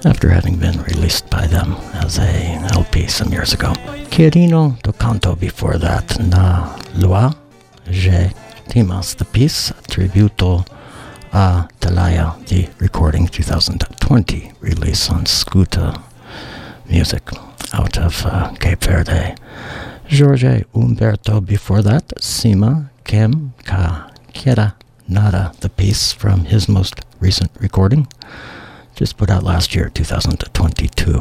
after 0.04 0.28
having 0.28 0.58
been 0.58 0.78
released 0.82 1.30
by 1.30 1.46
them 1.46 1.72
as 1.94 2.18
a 2.18 2.60
LP 2.74 3.06
some 3.06 3.32
years 3.32 3.54
ago. 3.54 3.72
Quirino 4.10 4.78
do 4.82 4.92
Canto 4.92 5.34
before 5.36 5.78
that, 5.78 6.20
Na 6.20 6.76
Lua, 6.96 7.34
Je 7.90 8.21
The 8.72 9.26
piece, 9.30 9.70
tributo 9.90 10.66
a 11.30 11.68
Talaya, 11.78 12.42
the 12.46 12.70
recording 12.78 13.26
2020 13.26 14.52
release 14.60 15.10
on 15.10 15.24
Scuta 15.26 16.00
Music 16.88 17.22
out 17.74 17.98
of 17.98 18.24
uh, 18.24 18.50
Cape 18.54 18.82
Verde. 18.82 19.34
Jorge 20.10 20.64
Umberto 20.74 21.42
before 21.42 21.82
that, 21.82 22.08
Sima 22.18 22.88
Kem 23.04 23.52
Ka 23.64 24.10
Kera 24.32 24.72
Nada, 25.06 25.52
the 25.60 25.68
piece 25.68 26.14
from 26.14 26.46
his 26.46 26.66
most 26.66 26.94
recent 27.20 27.50
recording, 27.60 28.08
just 28.94 29.18
put 29.18 29.28
out 29.28 29.42
last 29.42 29.74
year, 29.74 29.90
2022. 29.90 31.12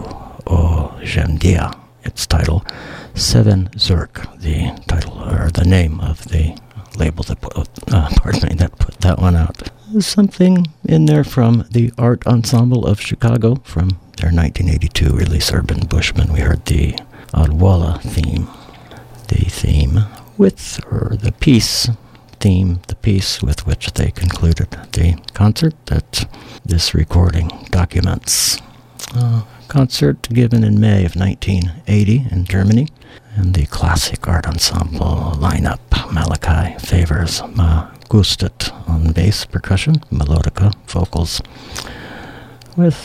Oh, 0.48 0.98
Gendia, 1.02 1.78
its 2.04 2.26
title. 2.26 2.66
Seven 3.14 3.68
Zerk, 3.76 4.40
the 4.40 4.82
title 4.88 5.22
or 5.22 5.52
the 5.52 5.66
name 5.66 6.00
of 6.00 6.24
the 6.30 6.58
label 6.98 7.24
that 7.24 7.40
put, 7.42 7.56
uh, 7.94 8.10
pardon 8.18 8.50
me, 8.50 8.56
that 8.56 8.78
put 8.78 8.96
that 9.02 9.20
one 9.20 9.36
There's 10.02 10.08
something 10.08 10.66
in 10.84 11.06
there 11.06 11.24
from 11.24 11.68
the 11.70 11.94
Art 11.96 12.26
Ensemble 12.26 12.88
of 12.88 13.00
Chicago 13.00 13.58
from 13.64 13.90
their 14.18 14.32
1982 14.32 15.14
release, 15.16 15.54
Urban 15.54 15.86
Bushman. 15.86 16.34
We 16.34 16.40
heard 16.40 16.66
the 16.66 16.94
Odwalla 17.36 18.02
theme 18.02 18.48
the 19.28 19.46
theme 19.46 20.00
with, 20.40 20.84
or 20.90 21.16
the 21.22 21.32
piece 21.32 21.88
theme, 22.40 22.80
the 22.88 22.96
piece 22.96 23.44
with 23.44 23.68
which 23.68 23.94
they 23.94 24.10
concluded 24.10 24.72
the 24.94 25.22
concert 25.36 25.76
that 25.86 26.28
this 26.66 26.96
recording 26.96 27.52
documents. 27.70 28.58
A 29.14 29.44
concert 29.68 30.30
given 30.30 30.64
in 30.64 30.80
May 30.80 31.06
of 31.06 31.16
1980 31.16 32.26
in 32.32 32.46
Germany, 32.46 32.88
and 33.36 33.54
the 33.54 33.68
classic 33.68 34.28
art 34.28 34.48
ensemble 34.48 35.36
lineup 35.38 35.78
Malachi 36.12 36.76
favors 36.80 37.44
Ma 37.54 37.92
Gustet 38.10 38.81
on 39.12 39.24
bass 39.24 39.46
percussion, 39.46 39.96
melodica 40.10 40.74
vocals, 40.88 41.42
with 42.78 42.96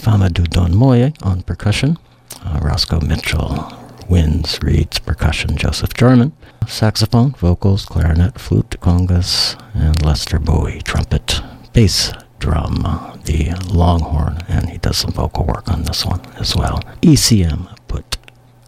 Famoudou 0.00 0.48
Don 0.48 0.74
Moye 0.74 1.12
on 1.22 1.42
percussion, 1.42 1.98
uh, 2.44 2.60
Roscoe 2.62 3.00
Mitchell 3.00 3.70
winds, 4.08 4.58
reeds, 4.62 4.98
percussion, 4.98 5.56
Joseph 5.56 5.92
Jarman, 5.92 6.32
saxophone, 6.66 7.32
vocals, 7.32 7.84
clarinet, 7.84 8.40
flute, 8.40 8.76
congas, 8.80 9.60
and 9.74 10.02
Lester 10.02 10.38
Bowie, 10.38 10.80
trumpet, 10.82 11.42
bass, 11.74 12.12
drum, 12.38 12.76
the 13.24 13.54
longhorn, 13.70 14.38
and 14.48 14.70
he 14.70 14.78
does 14.78 14.96
some 14.96 15.12
vocal 15.12 15.44
work 15.44 15.68
on 15.68 15.82
this 15.82 16.06
one 16.06 16.22
as 16.38 16.56
well. 16.56 16.82
ECM 17.02 17.68
put 17.86 18.16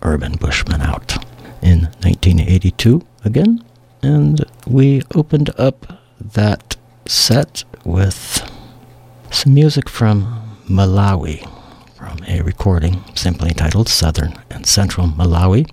Urban 0.02 0.36
Bushman 0.36 0.82
out 0.82 1.16
in 1.62 1.84
1982 2.02 3.02
again, 3.24 3.64
and 4.02 4.44
we 4.66 5.02
opened 5.14 5.50
up 5.58 5.98
that 6.34 6.71
set 7.06 7.64
with 7.84 8.48
some 9.30 9.54
music 9.54 9.88
from 9.88 10.42
Malawi 10.68 11.48
from 12.02 12.18
a 12.26 12.42
recording 12.42 13.04
simply 13.14 13.54
titled 13.54 13.88
Southern 13.88 14.34
and 14.50 14.66
Central 14.66 15.06
Malawi, 15.06 15.70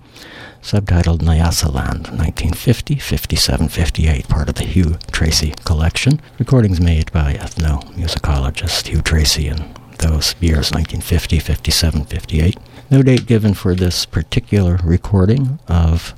subtitled 0.62 1.18
Nyasaland, 1.18 2.08
1950, 2.16 2.96
57, 2.96 3.68
58, 3.68 4.28
part 4.28 4.48
of 4.48 4.54
the 4.54 4.64
Hugh 4.64 4.96
Tracey 5.10 5.54
collection. 5.64 6.20
Recordings 6.38 6.80
made 6.80 7.10
by 7.10 7.34
ethnomusicologist 7.34 8.86
Hugh 8.86 9.02
Tracey 9.02 9.48
in 9.48 9.74
those 9.98 10.36
years, 10.40 10.70
1950, 10.70 11.40
57, 11.40 12.04
58. 12.04 12.58
No 12.92 13.02
date 13.02 13.26
given 13.26 13.54
for 13.54 13.74
this 13.74 14.06
particular 14.06 14.78
recording 14.84 15.58
of 15.66 16.14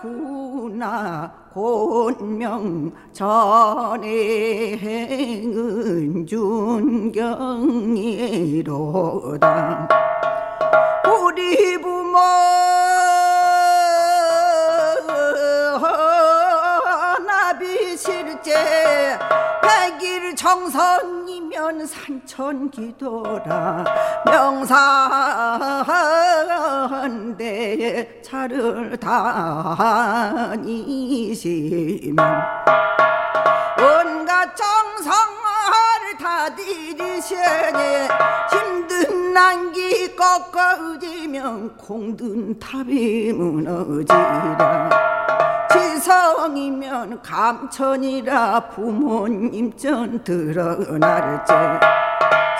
구나 0.00 1.32
곤명전에 1.52 3.16
행은 4.76 6.26
준경이로다. 6.26 7.16
우리 11.06 11.80
부 11.80 11.95
산천기도라. 22.06 23.84
명산대에 27.04 28.22
차를 28.22 28.96
다니시면 28.98 30.56
온갖 33.80 34.54
정성을 34.54 35.16
다 36.20 36.54
들이시니 36.54 38.08
힘든 38.52 38.95
난기 39.36 40.16
꺾어지면 40.16 41.76
공든 41.76 42.58
탑이 42.58 43.34
무너지라. 43.34 44.88
지성이면 45.70 47.20
감천이라 47.20 48.70
부모님 48.70 49.76
전 49.76 50.24
드러날지 50.24 51.52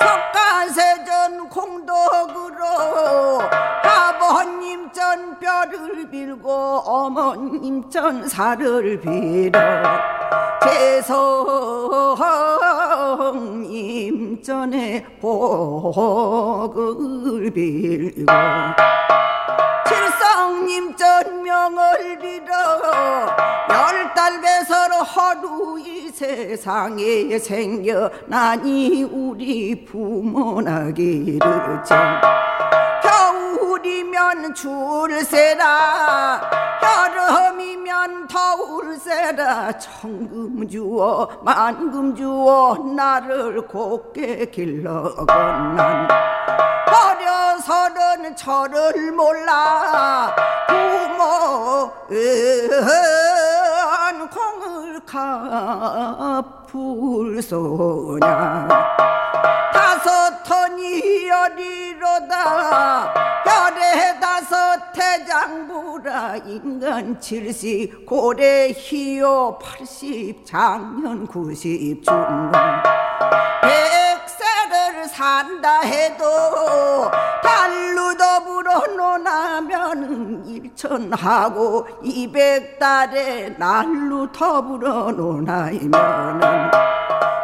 석가세전 0.00 1.48
공덕으로 1.48 3.40
아버님 3.82 4.92
전 4.92 5.38
뼈를 5.38 6.10
빌고 6.10 6.52
어머님 6.84 7.88
전 7.88 8.28
살을 8.28 9.00
빌어. 9.00 9.60
재성님 13.46 14.42
전에 14.42 15.04
복을 16.72 17.50
빌고 17.52 18.26
칠성님 19.88 20.96
전명을 20.96 22.18
빌어 22.18 22.54
열달 23.70 24.40
배서로 24.40 24.96
허루 24.96 25.78
이 25.80 26.08
세상에 26.10 27.38
생겨나니 27.38 29.04
우리 29.04 29.84
부모나기를 29.84 31.40
정 31.84 32.20
겨울이면 33.02 34.54
줄세라 34.54 36.40
여름이면 36.82 38.28
더울세라. 38.28 39.72
천금 39.78 40.68
주어 40.68 41.28
만금 41.42 42.14
주어 42.14 42.76
나를 42.94 43.66
곱게 43.66 44.46
길러건난 44.46 46.08
어려서는 46.86 48.36
저를 48.36 49.12
몰라 49.12 49.75
부모은 50.68 52.18
공을 54.30 55.00
갚을 55.06 56.72
소냐. 57.42 58.68
다섯 59.72 60.42
턴이 60.44 61.28
열이로다. 61.28 63.14
열에 63.46 64.18
다섯 64.20 64.92
태장부라. 64.92 66.36
인간 66.44 67.20
칠십 67.20 68.06
고래 68.06 68.72
희요 68.72 69.58
팔십 69.58 70.44
장년 70.44 71.26
구십 71.26 72.02
중간 72.04 72.82
백세 73.62 74.45
를 75.06 75.08
산다 75.08 75.80
해도 75.82 76.24
달로 77.42 78.16
더불어 78.16 78.86
논하면 78.88 80.44
일천하고 80.44 81.86
이백달에 82.02 83.50
날로 83.56 84.30
더불어 84.32 85.12
논하면은 85.12 86.70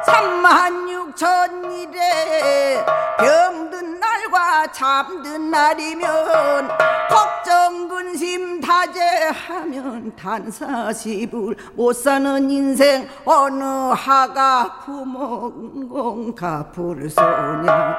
삼만 0.04 0.88
육천일에 0.88 2.84
병든 3.18 4.00
날과 4.00 4.72
잠든 4.72 5.50
날이면 5.50 6.68
걱정 7.08 7.88
근심 7.88 8.60
다제하면 8.60 10.16
단사시불 10.16 11.56
못 11.74 11.92
사는 11.92 12.50
인생 12.50 13.08
어느 13.24 13.62
하가 13.62 14.80
부모공 14.84 16.34
갚을 16.34 17.10
소 17.10 17.20
냐. 17.56 17.96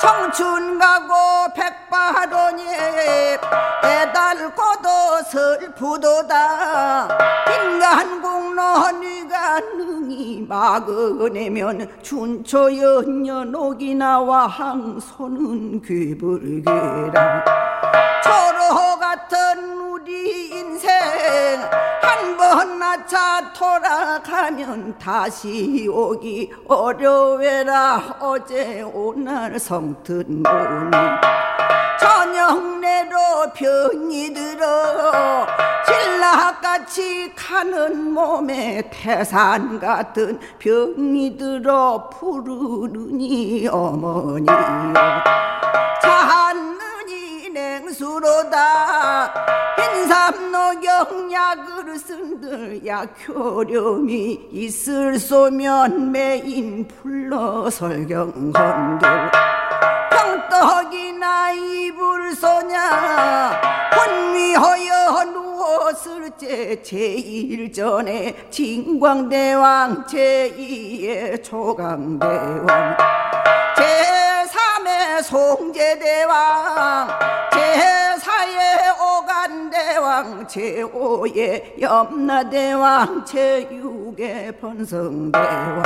청춘 0.00 0.78
가고 0.78 1.14
백발원에 1.54 3.38
애달고도 3.84 5.22
슬프도다. 5.30 7.08
인간 7.54 8.20
공로니가 8.20 9.60
능히 9.60 10.44
막으내면 10.48 11.88
춘초연년 12.02 13.54
옥이나와 13.54 14.46
항소는 14.46 15.82
귀불개라. 15.82 17.44
초로 18.22 18.98
같은 18.98 19.78
우리 20.04 20.50
인생 20.50 20.90
한 22.02 22.36
번 22.36 22.78
나차 22.78 23.54
돌아가면 23.54 24.98
다시 24.98 25.88
오기 25.90 26.52
어려워라. 26.68 28.16
어제 28.20 28.82
오늘 28.82 29.58
성튼 29.58 30.42
오니 30.46 30.90
저녁 31.98 32.80
내로 32.80 33.16
병이 33.54 34.34
들어 34.34 35.46
신라같이 35.86 37.32
가는 37.34 38.12
몸에 38.12 38.90
태산 38.92 39.80
같은 39.80 40.38
병이 40.58 41.38
들어 41.38 42.10
찾느니 42.10 43.66
냉 44.44 44.44
수로다. 47.94 49.32
인삼노경 49.78 51.32
약을 51.32 51.98
쓴들 51.98 52.84
약효렴이 52.84 54.48
있을 54.50 55.18
소면 55.18 56.10
매인 56.12 56.86
불러 56.88 57.70
설경건들. 57.70 59.30
평떡이나 60.10 61.52
이불 61.52 62.34
소냐. 62.34 63.60
혼미하여 63.96 65.24
누웠을 65.32 66.30
때 66.30 66.82
제일 66.82 67.72
전에 67.72 68.48
진광대왕 68.50 70.06
제2의 70.06 71.44
초강대왕. 71.44 72.96
제3의 73.76 74.33
송제대왕 75.24 77.08
제4의 77.50 79.00
오간대왕 79.00 79.74
대왕 80.14 80.46
제5의 80.46 81.80
염라대왕 81.80 83.24
제6의 83.24 84.60
번성대왕 84.60 85.82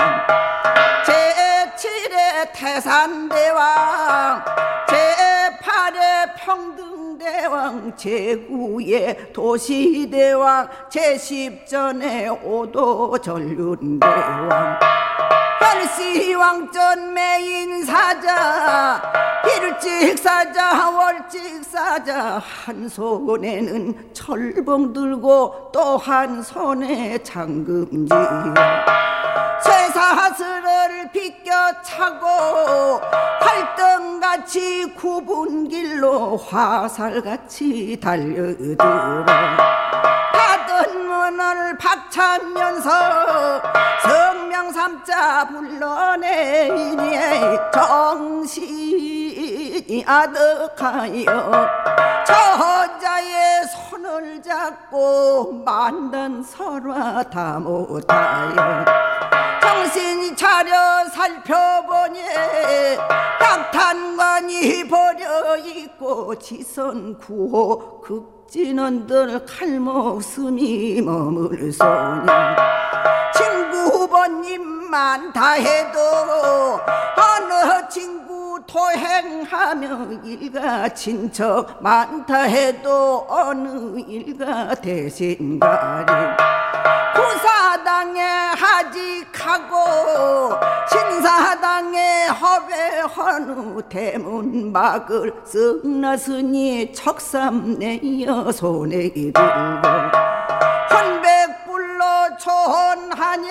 제7의 1.06 2.52
태산대왕 2.52 4.44
제8의 4.88 6.34
평등 6.36 6.97
대왕 7.28 7.92
제9의 7.94 9.32
도시대왕 9.34 10.68
제10전의 10.88 12.42
오도전륜대왕. 12.42 13.98
현시왕전 15.60 17.12
매인사자 17.12 19.02
일찍사자 19.44 20.90
월찍사자 20.90 22.40
한 22.64 22.88
손에는 22.88 24.08
철봉 24.14 24.94
들고 24.94 25.70
또 25.72 25.98
한 25.98 26.42
손에 26.42 27.18
장금지요. 27.22 28.54
쇠사슬을 29.60 31.10
비껴차고 31.12 32.26
활등같이 33.40 34.94
굽은 34.94 35.68
길로 35.68 36.36
화살 36.36 37.17
같이 37.22 37.98
달려들어 38.00 39.24
닫은 40.32 41.06
문을 41.06 41.78
박차면서 41.78 42.90
성명삼자 44.02 45.48
불러내니 45.48 46.96
정신이 47.72 49.17
아득하여 50.06 51.24
저자의 52.26 53.64
손을 53.90 54.42
잡고 54.42 55.62
만난 55.64 56.42
설화 56.42 57.22
다 57.22 57.58
못하여 57.58 58.84
정신이 59.62 60.36
차려 60.36 61.08
살펴보니 61.08 62.20
약탄관이 63.40 64.86
버려 64.88 65.56
있고 65.56 66.38
지선 66.38 67.16
구호 67.16 68.02
극진원들 68.02 69.46
칼목숨이 69.46 71.00
머물 71.00 71.72
소니 71.72 72.26
친구 73.34 74.06
번님만 74.06 75.32
다 75.32 75.52
해도 75.52 75.98
어느 77.16 77.88
친구 77.88 78.27
토행하며 78.68 80.20
일가 80.24 80.88
친척 80.90 81.82
많다 81.82 82.42
해도 82.42 83.26
어느 83.26 83.98
일가 84.06 84.74
대신 84.74 85.58
가리 85.58 86.12
구사당에 87.14 88.20
하직하고 88.20 89.74
신사당에 90.90 92.26
허배헌후 92.26 93.88
대문박을 93.88 95.32
쓱나스니 95.44 96.92
척삼내어 96.94 98.52
손에 98.52 99.10
들고 99.14 99.40
헌백불로 102.28 102.36
초혼하니 102.36 103.48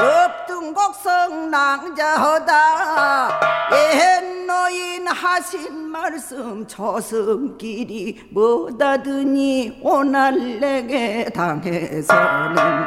읍등곡성 0.00 1.50
낭자하다. 1.50 3.40
옛노인 3.72 5.06
하신 5.06 5.90
말씀 5.90 6.66
저승길이 6.66 8.28
뭐다드니? 8.30 9.80
오날 9.82 10.58
내게 10.58 11.28
당해서는 11.34 12.86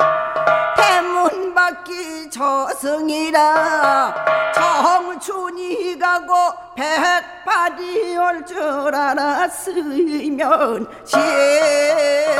대문 0.75 1.53
밖이 1.53 2.29
저승이라. 2.29 4.13
청춘이 4.53 5.97
가고 5.99 6.33
백발이 6.75 8.17
올 8.17 8.45
줄 8.45 8.93
알았으면 8.95 10.87
시에 11.05 12.35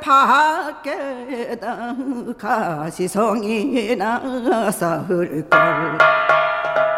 밖에다 0.00 1.94
가시성이나 2.38 4.20
쌓을걸. 4.70 5.98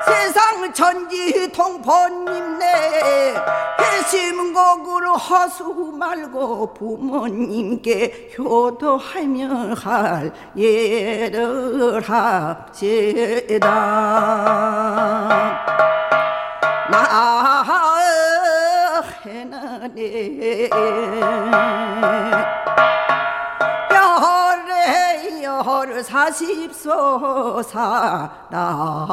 세상 0.04 0.72
천지 0.72 1.50
통포님네 1.52 3.34
회심곡으로 3.80 5.14
허수 5.14 5.92
말고 5.98 6.74
부모님께 6.74 8.32
효도하며 8.38 9.74
할 9.74 10.23
예를 10.56 12.00
합시다. 12.00 13.68
나는 25.94 26.02
사십소사 26.02 27.70
나무. 28.50 29.04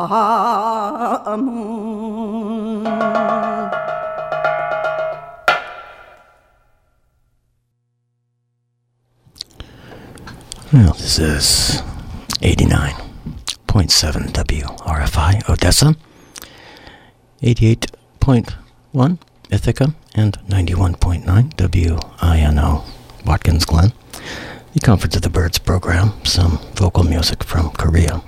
Well, 10.74 10.94
this 10.94 11.20
is 11.20 11.82
89.7 12.40 14.32
WRFI 14.32 15.50
Odessa, 15.50 15.96
88.1 17.42 19.18
Ithaca, 19.50 19.94
and 20.16 20.38
91.9 20.48 21.58
WINO 21.58 22.86
Watkins 23.26 23.66
Glen. 23.66 23.92
The 24.72 24.80
Conference 24.80 25.18
of 25.18 25.24
the 25.24 25.30
Birds 25.30 25.60
program, 25.60 26.14
some 26.24 26.58
vocal 26.76 27.04
music 27.04 27.44
from 27.44 27.72
Korea. 27.72 28.22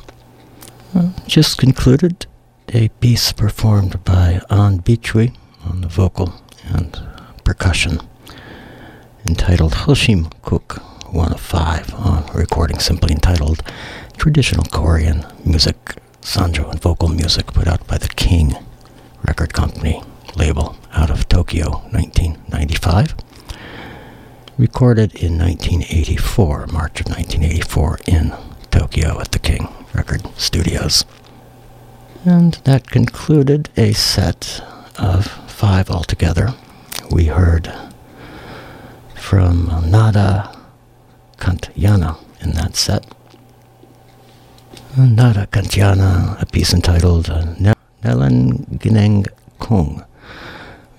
Uh, 0.94 1.12
just 1.26 1.58
concluded 1.58 2.26
a 2.74 2.90
piece 2.90 3.32
performed 3.32 4.04
by 4.04 4.42
An 4.50 4.82
Bichui 4.82 5.34
on 5.66 5.80
the 5.80 5.88
vocal 5.88 6.34
and 6.66 7.02
percussion 7.46 8.02
entitled 9.26 9.72
Hoshim 9.74 10.30
Cook 10.42 10.82
1 11.14 11.32
of 11.32 11.40
5 11.40 11.94
on 11.94 12.30
a 12.30 12.34
recording 12.34 12.80
simply 12.80 13.12
entitled 13.12 13.62
Traditional 14.18 14.66
Korean 14.66 15.24
Music, 15.46 15.98
Sanjo 16.22 16.72
and 16.72 16.82
Vocal 16.82 17.08
Music 17.08 17.46
put 17.54 17.68
out 17.68 17.86
by 17.86 18.00
the 18.00 18.08
King 18.08 18.56
Record 19.28 19.54
Company 19.54 20.02
label 20.36 20.76
out 20.92 21.12
of 21.12 21.30
Tokyo 21.30 21.70
1995. 21.92 23.14
Recorded 24.58 25.14
in 25.14 25.38
1984, 25.38 26.68
March 26.68 27.02
of 27.02 27.06
1984 27.08 28.00
in 28.08 28.34
Tokyo 28.72 29.20
at 29.22 29.32
the 29.34 29.40
King 29.40 29.68
Record 29.94 30.28
Studios. 30.36 31.06
And 32.26 32.56
that 32.64 32.90
concluded 32.90 33.70
a 33.78 33.94
set 33.94 34.62
of 34.98 35.28
five 35.28 35.92
altogether. 35.92 36.56
We 37.12 37.26
heard 37.26 37.72
from 39.16 39.68
Nada 39.92 40.53
Kantyana 41.38 42.18
in 42.42 42.52
that 42.52 42.76
set. 42.76 43.06
Nara 44.98 45.48
Kantyana, 45.48 46.42
a 46.42 46.46
piece 46.46 46.74
entitled 46.74 47.30
uh, 47.30 47.44
Nelen 48.04 48.66
Gineng 48.78 49.28
Kung. 49.60 50.04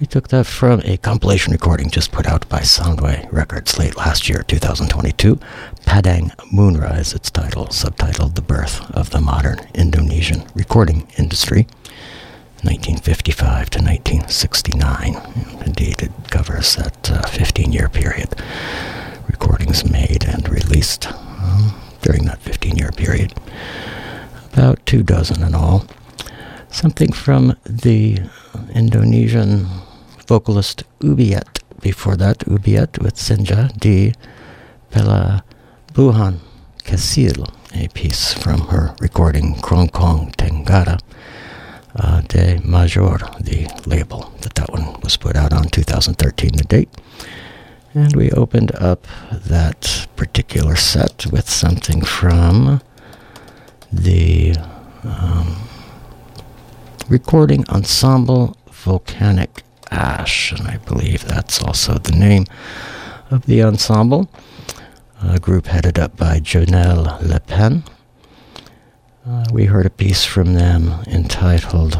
We 0.00 0.06
took 0.06 0.28
that 0.28 0.46
from 0.46 0.80
a 0.84 0.96
compilation 0.96 1.52
recording 1.52 1.88
just 1.88 2.10
put 2.10 2.26
out 2.26 2.48
by 2.48 2.60
Soundway 2.60 3.30
Records 3.32 3.78
late 3.78 3.96
last 3.96 4.28
year, 4.28 4.42
2022. 4.42 5.38
Padang 5.86 6.32
Moonrise, 6.50 7.14
its 7.14 7.30
title, 7.30 7.66
subtitled 7.66 8.34
The 8.34 8.42
Birth 8.42 8.90
of 8.90 9.10
the 9.10 9.20
Modern 9.20 9.60
Indonesian 9.74 10.42
Recording 10.54 11.06
Industry, 11.16 11.68
1955 12.62 13.70
to 13.70 13.78
1969. 13.78 15.62
Indeed, 15.64 16.02
it 16.02 16.12
covers 16.30 16.74
that 16.76 17.10
uh, 17.10 17.22
15 17.28 17.72
year 17.72 17.88
period. 17.88 18.34
Recordings 19.34 19.84
made 19.90 20.24
and 20.28 20.48
released 20.48 21.08
uh, 21.10 21.72
during 22.02 22.24
that 22.26 22.40
15 22.42 22.76
year 22.76 22.92
period. 22.92 23.34
About 24.52 24.78
two 24.86 25.02
dozen 25.02 25.42
in 25.42 25.56
all. 25.56 25.86
Something 26.70 27.10
from 27.10 27.56
the 27.64 28.20
Indonesian 28.72 29.66
vocalist 30.28 30.84
Ubiet. 31.00 31.62
Before 31.80 32.14
that, 32.14 32.38
Ubiet 32.46 33.02
with 33.02 33.16
Senja 33.16 33.76
di 33.76 34.14
Pela 34.92 35.42
Buhan 35.92 36.38
Kesil, 36.84 37.52
a 37.74 37.88
piece 37.88 38.32
from 38.32 38.68
her 38.68 38.94
recording 39.00 39.56
Kroncong 39.56 40.32
Tenggara 40.36 41.00
uh, 41.96 42.20
de 42.20 42.60
Major, 42.64 43.18
the 43.40 43.66
label 43.84 44.32
that 44.42 44.54
that 44.54 44.70
one 44.70 45.00
was 45.02 45.16
put 45.16 45.34
out 45.34 45.52
on 45.52 45.64
2013, 45.64 46.52
the 46.56 46.62
date. 46.62 46.88
And 47.96 48.16
we 48.16 48.32
opened 48.32 48.74
up 48.74 49.06
that 49.30 50.08
particular 50.16 50.74
set 50.74 51.26
with 51.30 51.48
something 51.48 52.04
from 52.04 52.82
the 53.92 54.56
um, 55.04 55.68
recording 57.08 57.64
ensemble 57.68 58.56
Volcanic 58.68 59.62
Ash, 59.92 60.50
and 60.50 60.66
I 60.66 60.78
believe 60.78 61.24
that's 61.24 61.62
also 61.62 61.94
the 61.94 62.16
name 62.16 62.46
of 63.30 63.46
the 63.46 63.62
ensemble, 63.62 64.28
a 65.22 65.38
group 65.38 65.66
headed 65.66 65.96
up 65.96 66.16
by 66.16 66.40
Janel 66.40 67.20
Leppin. 67.22 67.84
Uh, 69.24 69.44
we 69.52 69.66
heard 69.66 69.86
a 69.86 69.90
piece 69.90 70.24
from 70.24 70.54
them 70.54 70.88
entitled 71.06 71.96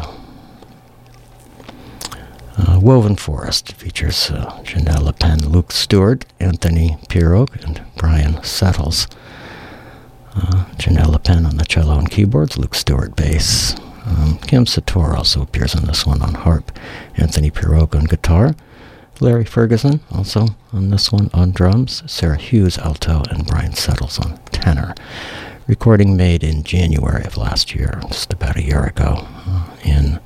uh, 2.57 2.79
Woven 2.81 3.15
Forest. 3.15 3.73
Features 3.73 4.31
uh, 4.31 4.61
Janel 4.63 5.01
Leppin, 5.03 5.49
Luke 5.49 5.71
Stewart, 5.71 6.25
Anthony 6.39 6.97
Pirog, 7.09 7.63
and 7.63 7.81
Brian 7.97 8.43
Settles. 8.43 9.07
Uh, 10.35 10.65
Janel 10.77 11.11
Leppin 11.11 11.45
on 11.45 11.57
the 11.57 11.65
cello 11.65 11.97
and 11.97 12.09
keyboards, 12.09 12.57
Luke 12.57 12.75
Stewart 12.75 13.15
bass. 13.15 13.75
Um, 14.05 14.37
Kim 14.39 14.65
Sator 14.65 15.15
also 15.15 15.41
appears 15.41 15.75
on 15.75 15.85
this 15.85 16.05
one 16.05 16.21
on 16.21 16.33
harp. 16.33 16.71
Anthony 17.15 17.49
Pirog 17.49 17.95
on 17.95 18.03
guitar. 18.03 18.55
Larry 19.21 19.45
Ferguson 19.45 20.01
also 20.11 20.47
on 20.73 20.89
this 20.89 21.11
one 21.11 21.29
on 21.33 21.51
drums. 21.51 22.03
Sarah 22.05 22.37
Hughes 22.37 22.77
alto 22.77 23.23
and 23.29 23.47
Brian 23.47 23.73
Settles 23.73 24.19
on 24.19 24.37
tenor. 24.51 24.93
Recording 25.67 26.15
made 26.15 26.43
in 26.43 26.63
January 26.63 27.23
of 27.23 27.37
last 27.37 27.73
year, 27.73 27.99
just 28.09 28.33
about 28.33 28.57
a 28.57 28.61
year 28.61 28.83
ago, 28.83 29.25
uh, 29.47 29.69
in 29.83 30.19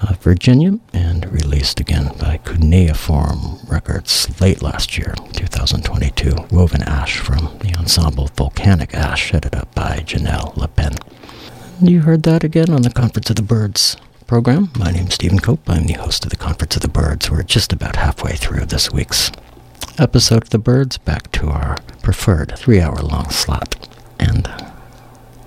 uh, 0.00 0.14
Virginia, 0.20 0.78
and 0.92 1.30
released 1.32 1.80
again 1.80 2.10
by 2.18 2.38
Cuneiform 2.38 3.58
Records 3.66 4.40
late 4.40 4.62
last 4.62 4.96
year, 4.98 5.14
2022. 5.32 6.34
Woven 6.50 6.82
Ash 6.82 7.18
from 7.18 7.58
the 7.60 7.74
ensemble 7.78 8.28
Volcanic 8.36 8.94
Ash, 8.94 9.30
headed 9.30 9.54
up 9.54 9.74
by 9.74 9.98
Janel 10.06 10.54
Leppin. 10.56 10.96
You 11.80 12.00
heard 12.00 12.22
that 12.24 12.44
again 12.44 12.70
on 12.70 12.82
the 12.82 12.90
Conference 12.90 13.30
of 13.30 13.36
the 13.36 13.42
Birds 13.42 13.96
program. 14.26 14.70
My 14.78 14.90
name's 14.90 15.14
Stephen 15.14 15.38
Cope. 15.40 15.68
I'm 15.68 15.86
the 15.86 15.94
host 15.94 16.24
of 16.24 16.30
the 16.30 16.36
Conference 16.36 16.76
of 16.76 16.82
the 16.82 16.88
Birds. 16.88 17.30
We're 17.30 17.42
just 17.42 17.72
about 17.72 17.96
halfway 17.96 18.36
through 18.36 18.66
this 18.66 18.90
week's 18.92 19.30
episode 19.98 20.42
of 20.42 20.50
the 20.50 20.58
Birds, 20.58 20.98
back 20.98 21.30
to 21.32 21.48
our 21.48 21.76
preferred 22.02 22.56
three 22.56 22.80
hour 22.80 22.96
long 22.96 23.30
slot. 23.30 23.88
And 24.18 24.46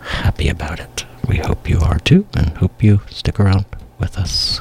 happy 0.02 0.50
about 0.50 0.80
it. 0.80 1.06
We 1.28 1.38
hope 1.38 1.70
you 1.70 1.80
are 1.80 2.00
too, 2.00 2.28
and 2.36 2.50
hope 2.58 2.84
you 2.84 3.02
stick 3.10 3.40
around 3.40 3.66
with 4.04 4.18
us. 4.18 4.60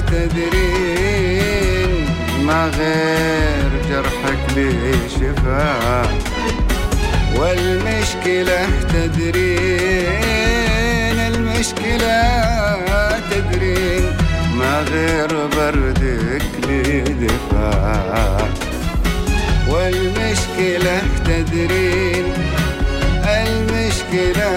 تدرين 0.00 1.92
ما 2.46 2.70
غير 2.78 3.70
جرحك 3.90 4.42
بشفاء. 4.56 6.08
والمشكلة 7.36 8.60
تدرين 8.92 10.08
المشكلة 11.20 12.22
تدرين 13.30 14.04
ما 14.58 14.74
غير 14.80 15.30
بردك 15.56 16.42
لي 16.68 16.92
والمشكلة 19.68 21.02
تدرين 21.24 22.26
المشكلة 23.24 24.52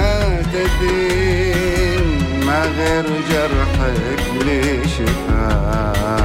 تدرين 0.54 2.06
ما 2.46 2.62
غير 2.78 3.06
جرحك 3.32 4.15
Nation. 4.44 6.25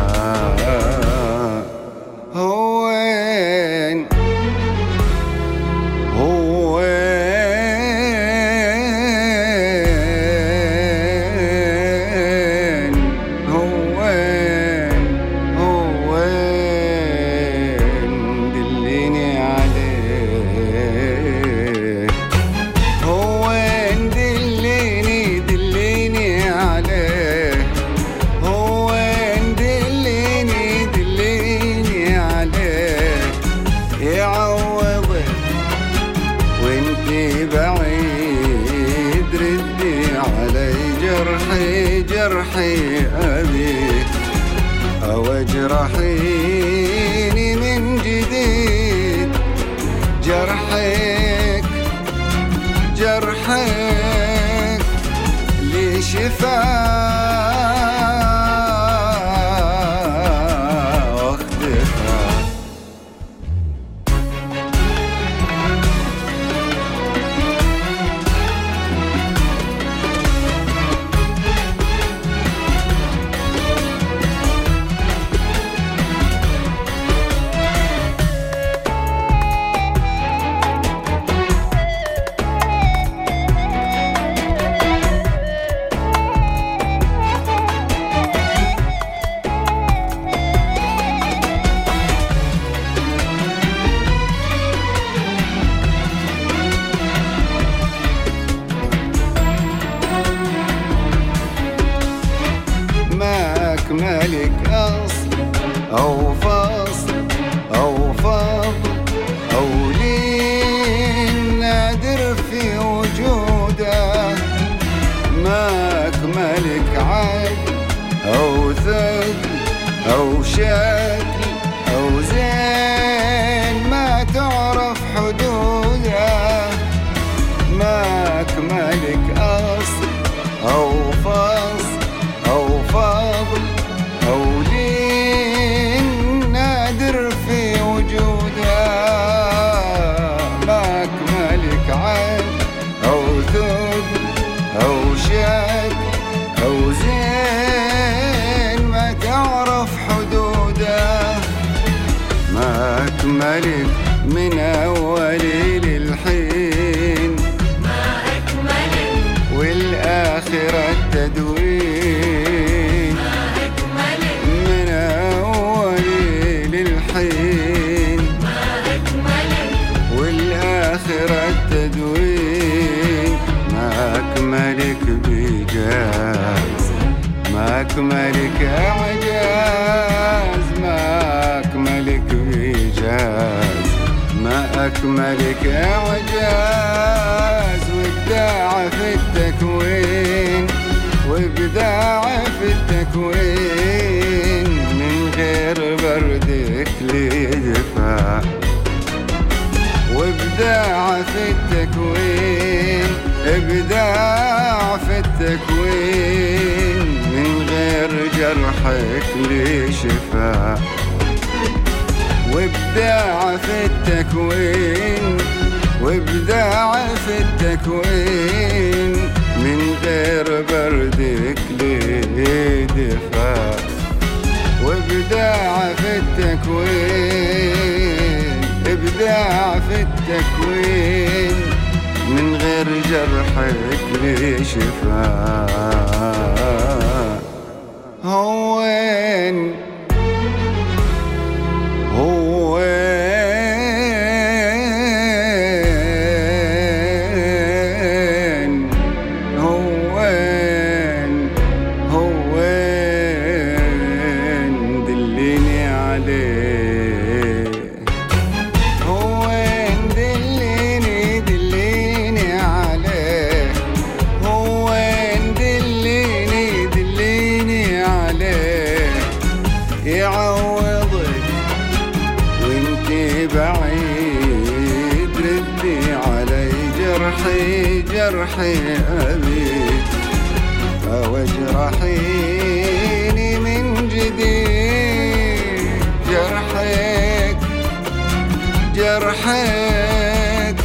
جرحك 289.01 290.77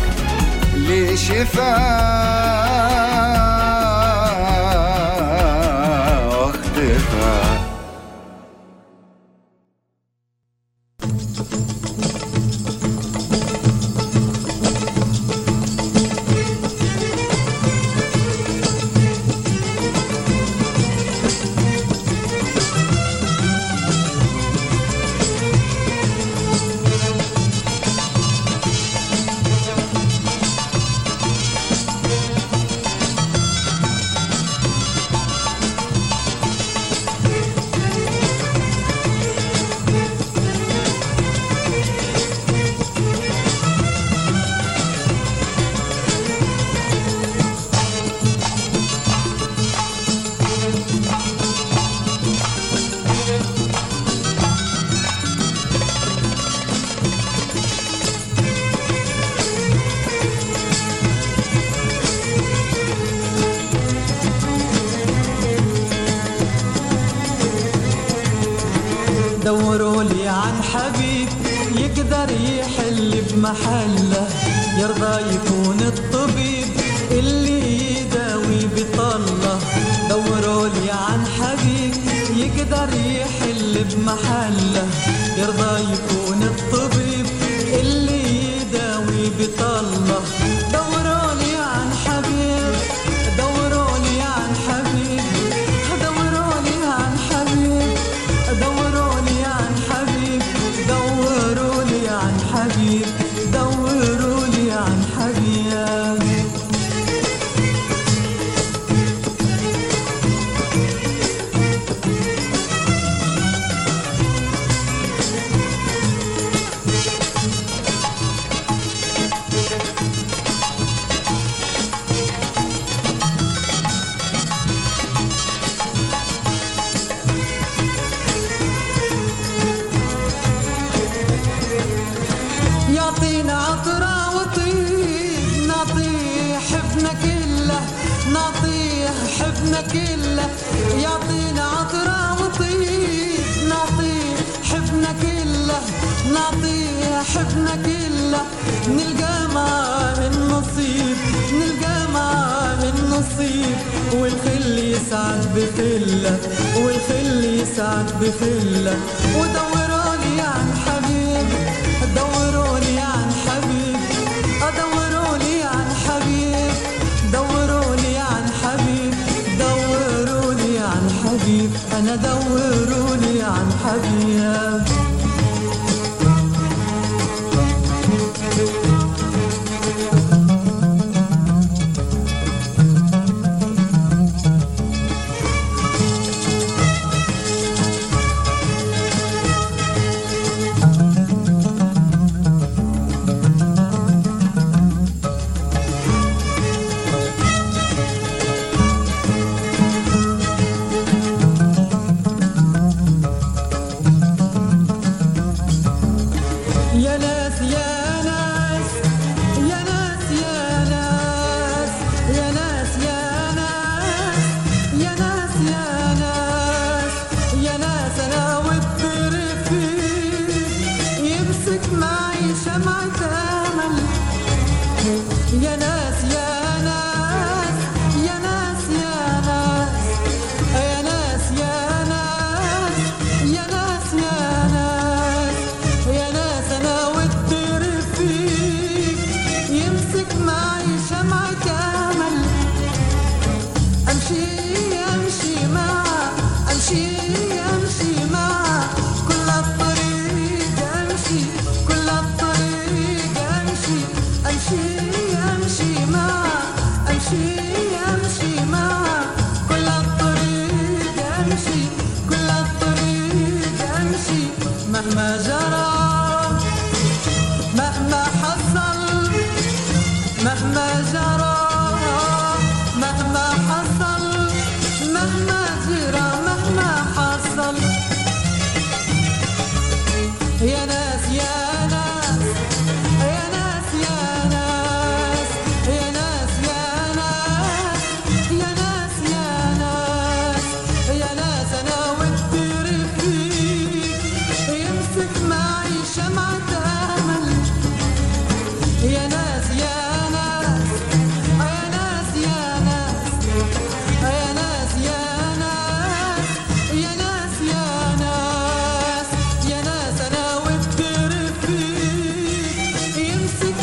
لشفاك. 0.75 2.74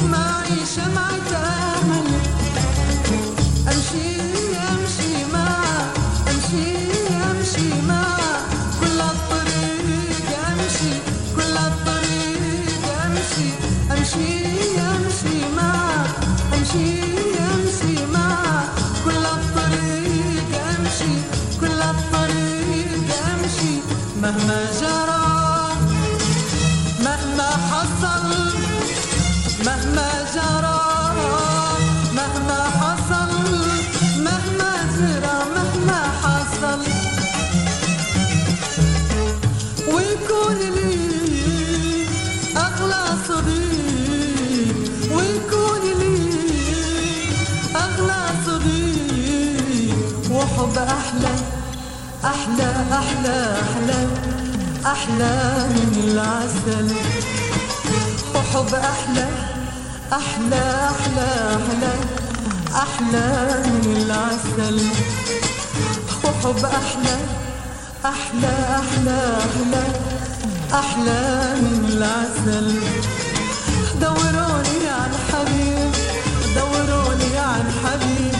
معيشة 0.01 0.89
معك 0.94 1.31
أحلى 55.03 55.66
من 55.69 55.93
العسل. 56.05 56.89
وحب 58.35 58.74
أحلى 58.74 59.27
أحلى 60.12 60.62
أحلى 60.93 61.29
أحلى 61.59 61.95
أحلى 62.85 63.29
من 63.65 63.87
العسل. 63.97 64.79
وحب 66.24 66.65
أحلى 66.65 67.16
أحلى 68.05 68.55
أحلى 68.81 69.19
أحلى 69.45 69.85
أحلى 70.74 71.20
من 71.62 71.83
العسل. 71.93 72.69
دوروني 74.01 74.89
عن 74.99 75.12
حبيب 75.29 75.93
دوروني 76.57 77.39
عن 77.39 77.65
حبيب 77.83 78.31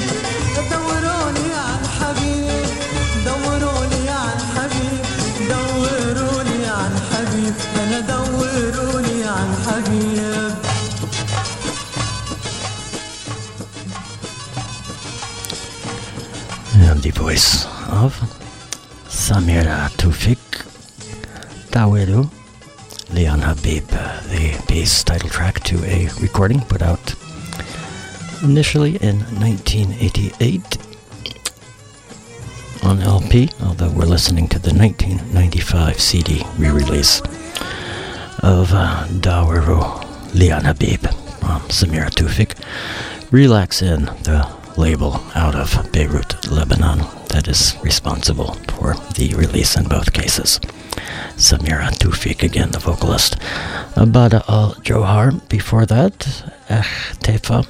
voice 17.33 17.65
of 17.89 18.13
Samira 19.09 19.89
Tufik 19.97 20.37
Dawiru 21.71 22.31
Leon 23.15 23.41
Habib, 23.41 23.87
the 23.87 24.63
bass 24.69 25.03
title 25.03 25.31
track 25.31 25.61
to 25.61 25.83
a 25.87 26.11
recording 26.21 26.61
put 26.61 26.83
out 26.83 27.15
initially 28.43 28.97
in 28.97 29.21
1988 29.41 30.77
on 32.85 33.01
LP, 33.01 33.49
although 33.63 33.91
we're 33.93 34.05
listening 34.05 34.47
to 34.49 34.59
the 34.59 34.75
1995 34.75 35.99
CD 35.99 36.45
re 36.59 36.69
release 36.69 37.21
of 38.41 38.75
uh, 38.75 39.07
Dawiru 39.09 40.35
Leon 40.35 40.65
Habib 40.65 41.01
from 41.41 41.63
Samira 41.69 42.11
Tufik. 42.11 42.63
Relax 43.31 43.81
in 43.81 44.05
the 44.29 44.47
label 44.77 45.23
out 45.35 45.55
of 45.55 45.91
Beirut, 45.93 46.51
Lebanon, 46.51 47.01
that 47.33 47.49
is 47.49 47.77
responsible 47.83 48.55
for 48.77 48.95
the 49.17 49.35
release 49.37 49.77
in 49.77 49.85
both 49.85 50.13
cases. 50.13 50.61
Samira 51.37 51.91
Tufik, 51.91 52.43
again, 52.43 52.71
the 52.71 52.79
vocalist. 52.79 53.37
Abadi 53.97 54.43
al 54.49 54.75
Johar, 54.83 55.47
before 55.49 55.87
that, 55.87 56.19
Tefa 57.25 57.67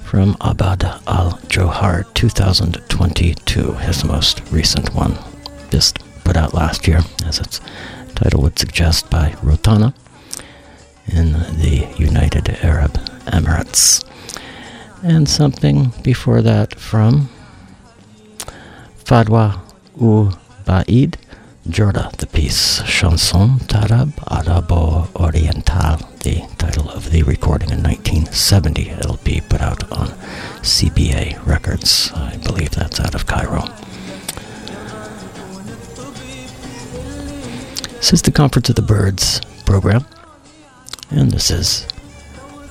from 0.00 0.34
Abadi 0.34 0.90
al 1.06 1.38
Johar 1.48 2.04
2022, 2.14 3.72
his 3.72 4.04
most 4.04 4.42
recent 4.50 4.94
one, 4.94 5.18
just 5.70 5.98
put 6.24 6.36
out 6.36 6.54
last 6.54 6.86
year, 6.86 7.00
as 7.26 7.38
its 7.40 7.60
title 8.14 8.42
would 8.42 8.58
suggest, 8.58 9.10
by 9.10 9.30
Rotana 9.42 9.94
in 11.08 11.32
the 11.32 11.88
United 11.96 12.48
Arab 12.62 12.92
Emirates. 13.26 14.04
And 15.02 15.28
something 15.28 15.92
before 16.02 16.42
that 16.42 16.78
from 16.78 17.28
Fadwa 19.04 19.60
U 20.00 20.30
Ba'id, 20.64 21.16
Jorda, 21.68 22.10
the 22.16 22.26
piece 22.26 22.82
Chanson 22.82 23.58
Tarab 23.66 24.12
Arabo 24.30 25.08
Oriental, 25.16 25.96
the 26.20 26.46
title 26.58 26.88
of 26.90 27.10
the 27.10 27.22
recording 27.24 27.70
in 27.70 27.82
1970. 27.82 28.90
It'll 28.90 29.16
be 29.18 29.40
put 29.40 29.60
out 29.60 29.90
on 29.92 30.08
CBA 30.62 31.44
Records. 31.46 32.10
I 32.14 32.36
believe 32.38 32.70
that's 32.70 33.00
out 33.00 33.14
of 33.14 33.26
Cairo. 33.26 33.62
This 37.96 38.12
is 38.12 38.22
the 38.22 38.32
Conference 38.32 38.68
of 38.68 38.76
the 38.76 38.82
Birds 38.82 39.40
program, 39.64 40.04
and 41.10 41.30
this 41.30 41.50
is 41.50 41.86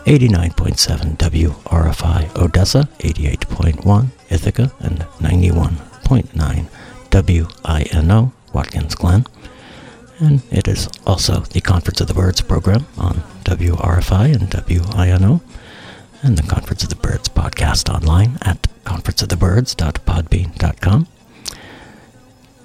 89.7 0.06 1.18
WRFI 1.18 2.36
Odessa, 2.36 2.90
88.1 3.00 4.08
Ithaca, 4.30 4.72
and 4.80 5.06
91.9 6.04 6.68
WINO 7.12 8.32
Watkins 8.54 8.96
Glen. 8.96 9.26
And 10.20 10.42
it 10.52 10.68
is 10.68 10.90
also 11.06 11.42
the 11.42 11.62
Conference 11.62 12.02
of 12.02 12.08
the 12.08 12.14
Birds 12.14 12.42
program 12.42 12.86
on 12.98 13.24
WRFI 13.44 14.34
and 14.36 14.50
WINO, 14.50 15.42
and 16.22 16.38
the 16.38 16.44
Conference 16.44 16.84
of 16.84 16.90
the 16.90 16.96
Birds 16.96 17.28
podcast 17.30 17.90
online 17.94 18.38
at 18.42 18.62
conferenceofthebirds.podbean.com. 18.86 21.08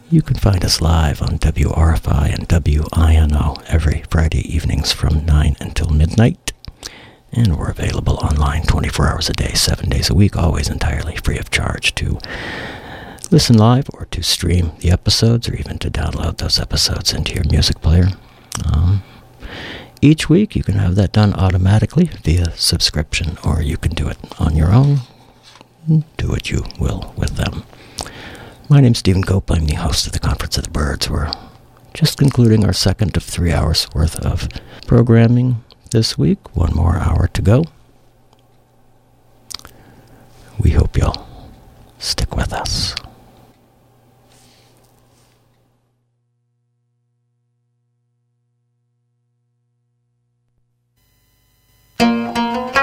You 0.08 0.22
can 0.22 0.36
find 0.36 0.64
us 0.64 0.80
live 0.80 1.20
on 1.20 1.38
WRFI 1.38 2.32
and 2.32 2.48
WINO 2.48 3.60
every 3.66 4.04
Friday 4.10 4.54
evenings 4.54 4.92
from 4.92 5.24
9 5.24 5.56
until 5.60 5.90
midnight. 5.90 6.52
And 7.32 7.58
we're 7.58 7.70
available 7.70 8.14
online 8.18 8.62
24 8.62 9.08
hours 9.08 9.28
a 9.28 9.32
day, 9.32 9.54
7 9.54 9.88
days 9.88 10.08
a 10.10 10.14
week, 10.14 10.36
always 10.36 10.68
entirely 10.68 11.16
free 11.16 11.38
of 11.38 11.50
charge 11.50 11.92
to 11.96 12.18
listen 13.31 13.59
live 13.59 13.89
or 13.93 14.07
to 14.07 14.23
stream 14.23 14.73
the 14.81 14.90
episodes 14.90 15.48
or 15.48 15.55
even 15.55 15.78
to 15.78 15.90
download 15.90 16.39
those 16.39 16.59
episodes 16.61 17.12
into 17.12 17.35
your 17.35 17.44
music 17.51 17.81
player. 17.81 18.09
Um, 18.73 19.03
each 20.01 20.28
week 20.28 20.55
you 20.55 20.62
can 20.62 20.74
have 20.74 20.94
that 20.94 21.12
done 21.12 21.35
automatically 21.35 22.05
via 22.23 22.53
subscription 22.53 23.39
or 23.44 23.62
you 23.62 23.77
can 23.77 23.93
do 23.93 24.09
it 24.09 24.19
on 24.39 24.55
your 24.55 24.73
own. 24.73 24.98
Do 26.16 26.28
what 26.28 26.51
you 26.51 26.65
will 26.78 27.15
with 27.16 27.36
them. 27.36 27.65
My 28.69 28.81
name's 28.81 28.98
Stephen 28.98 29.23
Cope. 29.23 29.51
I'm 29.51 29.66
the 29.66 29.74
host 29.74 30.07
of 30.07 30.12
the 30.12 30.19
Conference 30.19 30.57
of 30.59 30.65
the 30.65 30.70
Birds. 30.70 31.09
We're 31.09 31.31
just 31.94 32.19
concluding 32.19 32.65
our 32.65 32.73
second 32.73 33.16
of 33.16 33.23
three 33.23 33.53
hours 33.53 33.89
worth 33.94 34.19
of 34.24 34.48
programming 34.86 35.65
this 35.93 36.19
week. 36.19 36.57
One 36.57 36.74
more 36.74 36.97
hour 36.98 37.28
to 37.28 37.43
go. 37.43 37.65
We 40.59 40.70
hope 40.70 40.97
you'll 40.97 41.27
stick 41.98 42.36
with 42.36 42.53
us. 42.53 42.94
Música 51.98 52.76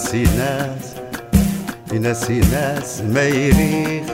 ناسي 0.00 0.22
ناس 0.22 0.94
ناسي 1.92 2.40
ناس 2.40 3.00
ما 3.00 3.22
يريخ 3.22 4.06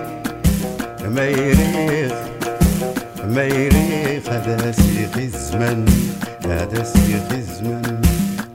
ما 1.08 1.24
يريخ 1.24 2.12
ما 3.28 3.44
يريخ. 3.44 4.28
هذا 4.28 4.72
سيخ 4.72 5.16
الزمن 5.16 5.86
هذا 6.44 6.84
سيخ 6.84 7.26
الزمن. 7.32 8.00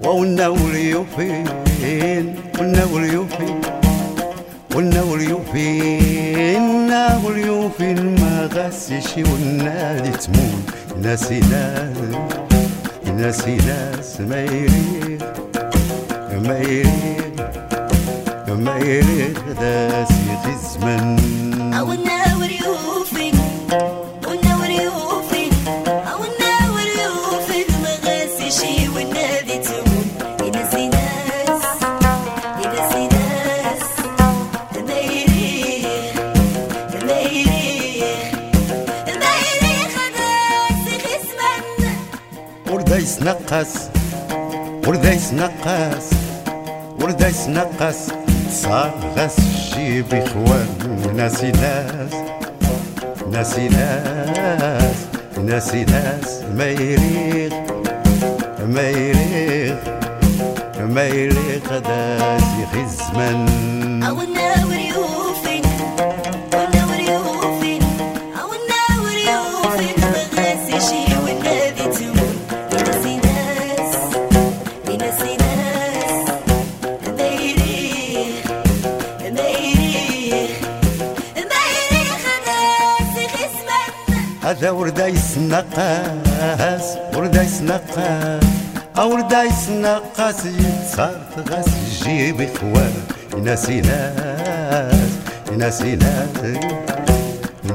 والنور 0.04 0.76
يفين 0.76 1.48
والنور 2.60 3.04
يفين 3.04 3.62
والنور 4.76 5.22
يفين 5.22 6.56
النور 6.56 7.38
يفين 7.38 8.16
ما 8.16 8.50
غسش 8.54 9.18
والنار 9.18 10.06
تموت 10.06 10.66
ناسي 11.02 11.40
ناس 11.40 11.98
ناسي 13.18 13.56
ناس 13.56 14.22
ما 14.22 14.42
يريخ 14.44 15.22
ما 16.48 16.58
يريخ. 16.60 17.21
ما 18.66 18.78
يرد 18.78 20.06
سيد 20.08 20.54
الزمن 20.54 21.21
واخوان 50.12 50.68
ناسي 51.16 51.52
ناس 51.52 52.14
ناسي 53.32 53.70
ناس 53.70 54.98
ناسي 55.46 55.86
ناس 55.86 56.44
ما 56.58 56.66
يريق 56.66 57.54
ما 58.68 58.90
يريق 58.90 59.78
ما 60.90 61.08
يريق 61.08 61.71
ناسي 93.52 93.82
ناس 93.82 95.52
ناسي 95.58 95.96
ناس 95.96 96.30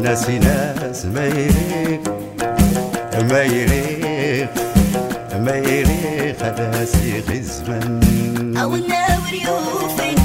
ناسي 0.02 0.38
ناس 0.38 1.04
ما 1.04 1.24
يريق 1.26 2.02
ما 3.30 3.42
يريق 3.42 4.50
ما 5.44 5.56
يريق 5.56 6.42
هذا 6.42 6.84
سيخ 6.84 7.30
الزمن. 7.30 8.56
أو 8.56 8.74
النور 8.74 9.32
يوفي 9.32 10.15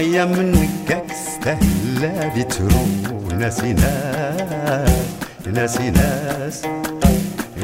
باقية 0.00 0.24
منك 0.24 1.04
استهلا 1.10 2.28
بتروح 2.28 3.32
ناسي 3.38 3.72
ناس 3.72 4.90
ناسي 5.46 5.90
ناس 5.90 6.62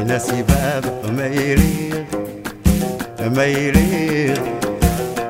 ناسي 0.07 0.43
باب 0.43 0.85
ما 1.17 1.27
يريق 1.27 2.07
ما 3.37 3.45
يريق 3.45 4.43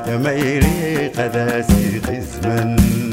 ما 0.09 0.33
يريق 0.33 1.21
هذا 1.21 1.63
سيد 1.63 2.09
الزمن 2.09 3.06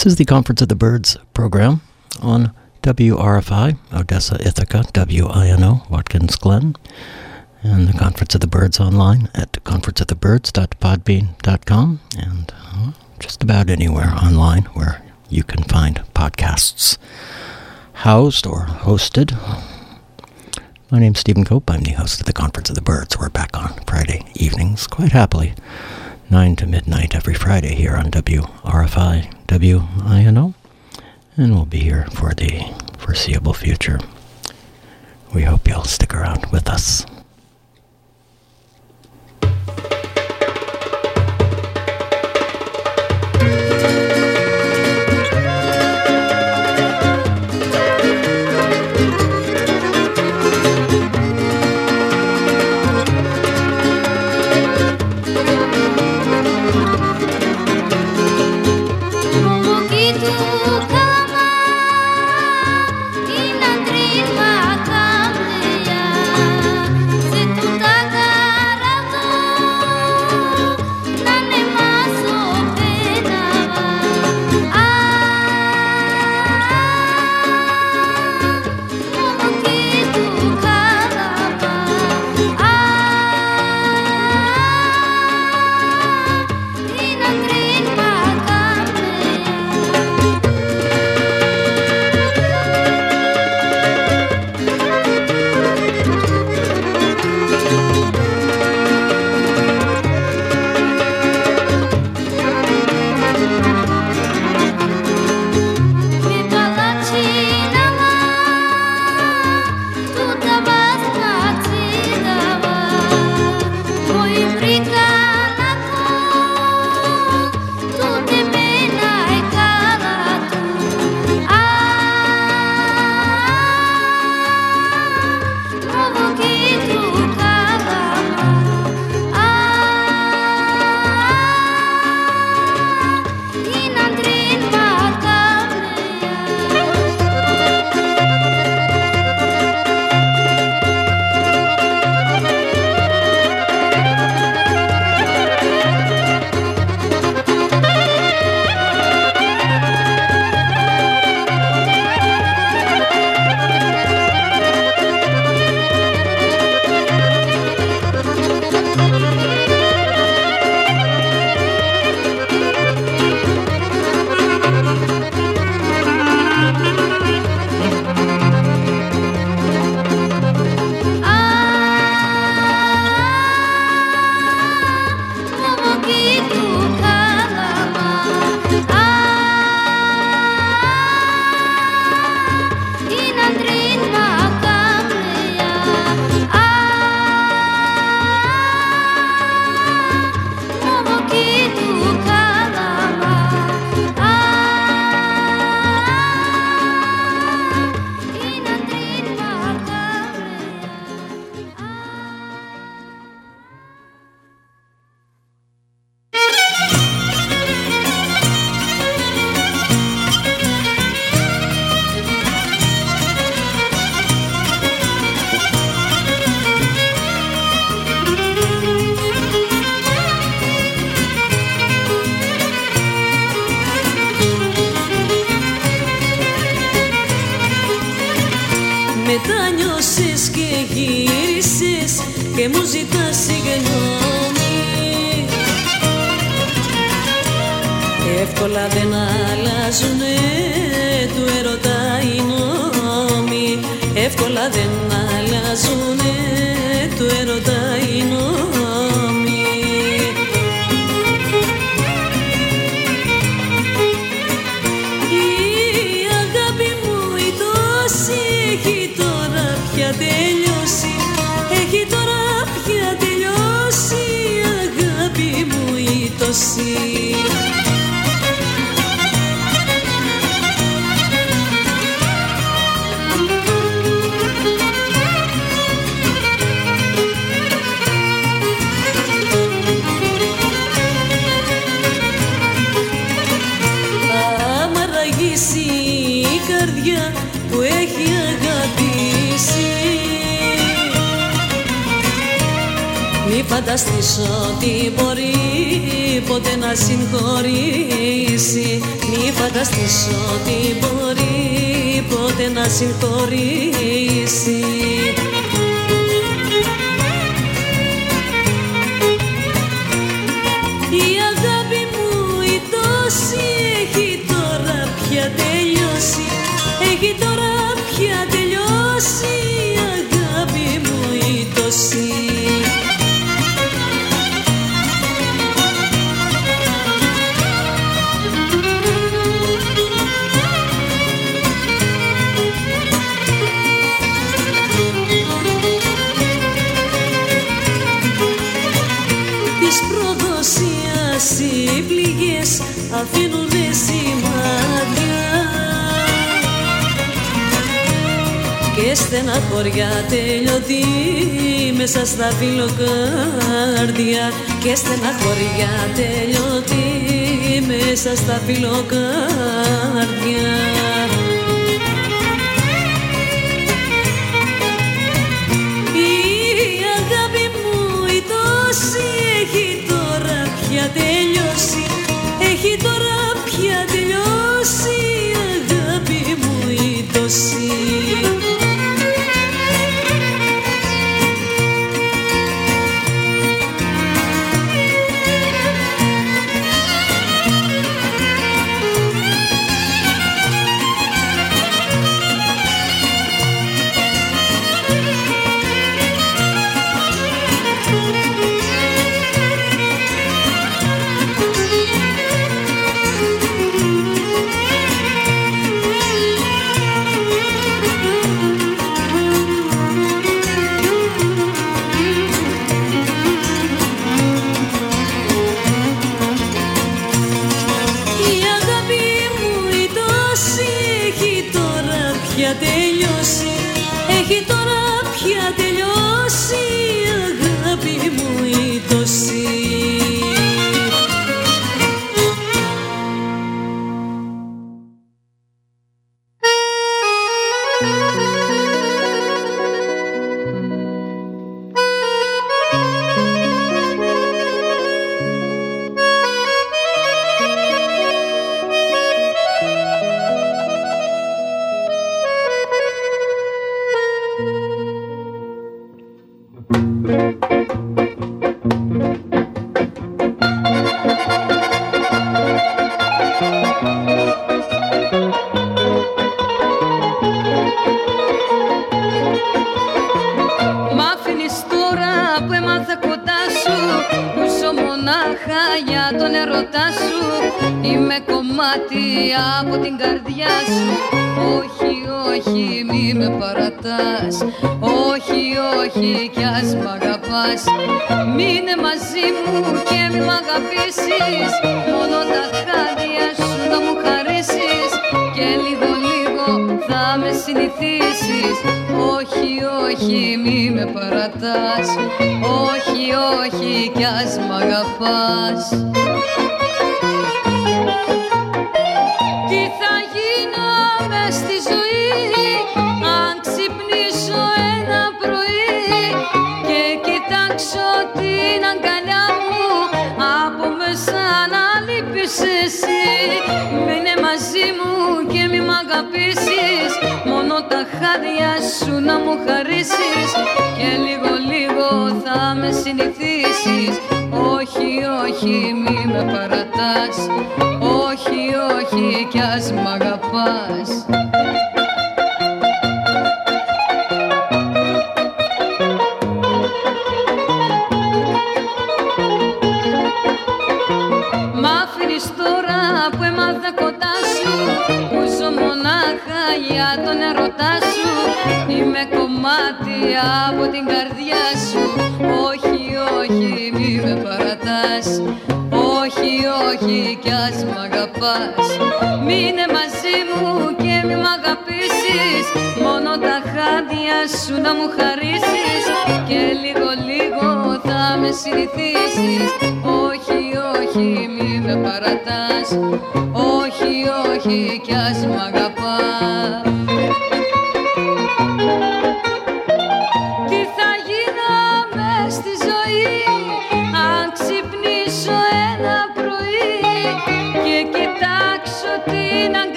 This 0.00 0.14
is 0.14 0.16
the 0.16 0.24
Conference 0.24 0.62
of 0.62 0.70
the 0.70 0.74
Birds 0.74 1.18
program 1.34 1.82
on 2.22 2.54
WRFI, 2.82 3.76
Odessa, 3.92 4.36
Ithaca, 4.40 4.84
WINO, 4.94 5.90
Watkins 5.90 6.36
Glen, 6.36 6.74
and 7.62 7.86
the 7.86 7.92
Conference 7.92 8.34
of 8.34 8.40
the 8.40 8.46
Birds 8.46 8.80
online 8.80 9.28
at 9.34 9.52
conferenceofthebirds.podbean.com 9.62 12.00
and 12.16 12.54
uh, 12.72 12.92
just 13.18 13.42
about 13.42 13.68
anywhere 13.68 14.14
online 14.14 14.62
where 14.72 15.02
you 15.28 15.44
can 15.44 15.64
find 15.64 15.96
podcasts 16.14 16.96
housed 17.92 18.46
or 18.46 18.60
hosted. 18.60 19.36
My 20.90 20.98
name's 20.98 21.18
Stephen 21.18 21.44
Cope. 21.44 21.70
I'm 21.70 21.82
the 21.82 21.90
host 21.90 22.20
of 22.20 22.26
the 22.26 22.32
Conference 22.32 22.70
of 22.70 22.74
the 22.74 22.80
Birds. 22.80 23.18
We're 23.18 23.28
back 23.28 23.54
on 23.54 23.78
Friday 23.86 24.24
evenings 24.34 24.86
quite 24.86 25.12
happily, 25.12 25.52
9 26.30 26.56
to 26.56 26.66
midnight 26.66 27.14
every 27.14 27.34
Friday 27.34 27.74
here 27.74 27.96
on 27.96 28.10
WRFI 28.10 29.39
WINO, 29.50 30.54
and 31.36 31.52
we'll 31.52 31.64
be 31.64 31.80
here 31.80 32.06
for 32.12 32.32
the 32.34 32.72
foreseeable 32.98 33.52
future. 33.52 33.98
We 35.34 35.42
hope 35.42 35.66
you'll 35.66 35.82
stick 35.82 36.14
around 36.14 36.46
with 36.52 36.68
us. 36.68 37.04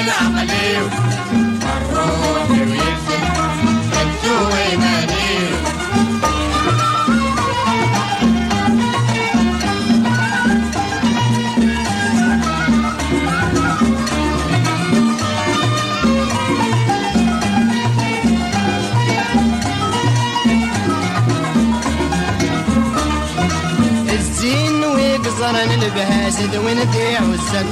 العمليو 0.00 0.86
مروح 1.62 2.50
ويفل 2.50 3.22
بنتوي 3.92 4.76
ماليو 4.76 5.56
الزين 24.12 24.84
ويقزرن 24.84 25.70
البهاسد 25.82 26.56
ونذيع 26.56 27.22
والسن 27.22 27.66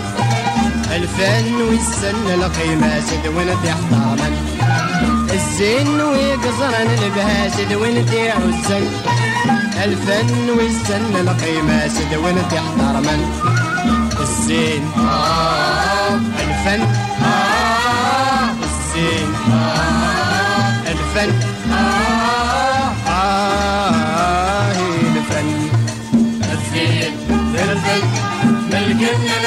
الفن 0.99 1.55
والسن 1.62 2.27
القيمة 2.35 3.01
سد 3.01 3.27
ونتي 3.27 3.70
حطاما 3.73 4.31
الزين 5.33 6.01
ويقزرن 6.01 6.91
البها 7.02 7.49
سد 7.49 7.73
ونتي 7.75 8.31
عزن 8.31 8.85
الفن 9.85 10.51
والسن 10.59 11.17
القيمة 11.20 11.89
سد 11.89 12.15
ونتي 12.25 12.59
حطاما 12.60 13.17
الزين 14.20 14.91
الفن 16.41 16.83
الزين 18.62 19.35
الفن 20.86 21.33
الفن 25.17 25.49
الزين 26.52 27.12
الفن 27.55 28.09
ملكنا 28.73 29.38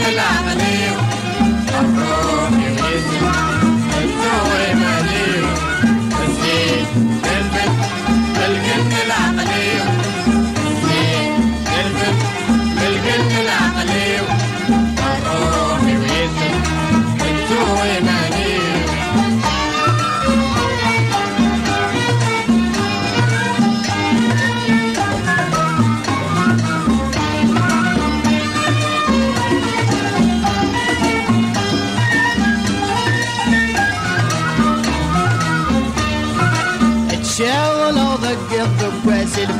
and 0.00 0.18
I. 0.18 0.97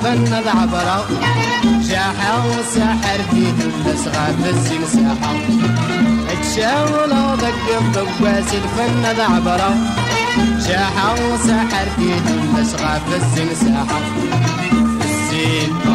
غنى 0.09 0.43
بعبرة 0.45 1.07
جاحة 1.89 2.47
وسحر 2.47 3.21
في 3.31 3.45
دلس 3.59 4.07
غاب 4.07 4.41
الزين 4.47 4.85
ساحة. 4.87 5.33
تشاول 6.43 7.13
وضق 7.13 7.67
الضواس 7.81 8.55
الفن 8.55 9.03
بعبرة 9.19 9.77
جاحة 10.69 11.13
وسحر 11.13 11.87
في 11.97 12.09
دلس 12.27 12.75
غاب 12.75 13.03
الزين 13.17 13.55
ساحة. 13.55 14.01
الزين 15.05 15.88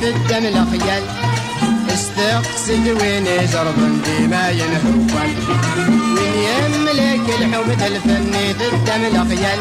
في 0.00 0.08
الدم 0.08 0.44
الخيال 0.46 1.02
استقصد 1.94 2.88
وين 3.00 3.26
يزرب 3.26 4.02
ديما 4.04 4.50
ينهوال. 4.50 5.32
من 5.88 6.32
يملك 6.48 7.26
الحب 7.40 7.70
الفني 7.70 8.54
في 8.54 8.66
الدم 8.74 9.02
الخيال 9.16 9.60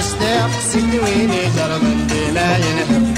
استقصد 0.00 0.94
وين 1.04 1.30
يزرب 1.32 2.06
ديما 2.06 2.56
ينهوال. 2.56 3.13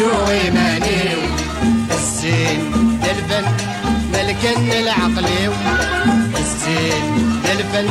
تسوي 0.00 0.50
ماني 0.50 1.02
الزين 1.90 2.60
الفن 3.02 3.44
ملكن 4.12 4.70
العقلي 4.72 5.48
الزين 6.38 7.04
الفن 7.44 7.88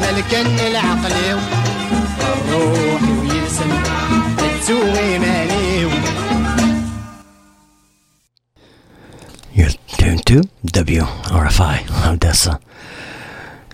ملكن 0.00 0.58
العقلي 0.66 1.32
الروح 2.20 3.02
ويسن 3.02 3.70
تسوي 4.38 5.18
ماني 5.18 5.88
You're 9.56 9.70
tuned 9.98 10.26
to 10.26 10.42
WRFI 10.66 11.76
Odessa. 12.12 12.58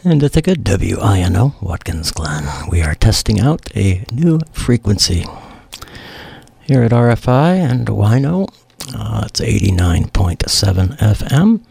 And 0.05 0.23
Ithaca, 0.23 0.55
WINO, 0.55 1.55
Watkins 1.63 2.11
Glen. 2.13 2.45
We 2.71 2.83
are 2.83 2.95
testing 2.95 3.41
out 3.41 3.63
a 3.75 4.05
new 4.13 4.41
frequency 4.53 5.27
here 6.66 6.82
at 6.82 6.92
RFI 6.92 7.58
and 7.58 7.88
WINO. 7.88 8.48
Uh, 8.96 9.24
it's 9.28 9.40
89.7 9.40 10.98
FM. 10.98 11.64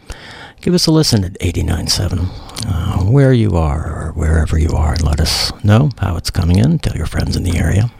Give 0.61 0.73
us 0.73 0.87
a 0.87 0.91
listen 0.91 1.23
at 1.25 1.37
89.7, 1.39 2.29
uh, 2.65 3.03
where 3.03 3.33
you 3.33 3.57
are 3.57 3.85
or 3.85 4.11
wherever 4.13 4.57
you 4.57 4.69
are, 4.69 4.93
and 4.93 5.03
let 5.03 5.19
us 5.19 5.51
know 5.63 5.89
how 5.99 6.15
it's 6.15 6.31
coming 6.31 6.59
in. 6.59 6.79
Tell 6.79 6.95
your 6.95 7.05
friends 7.05 7.35
in 7.35 7.43
the 7.43 7.57
area. 7.57 7.91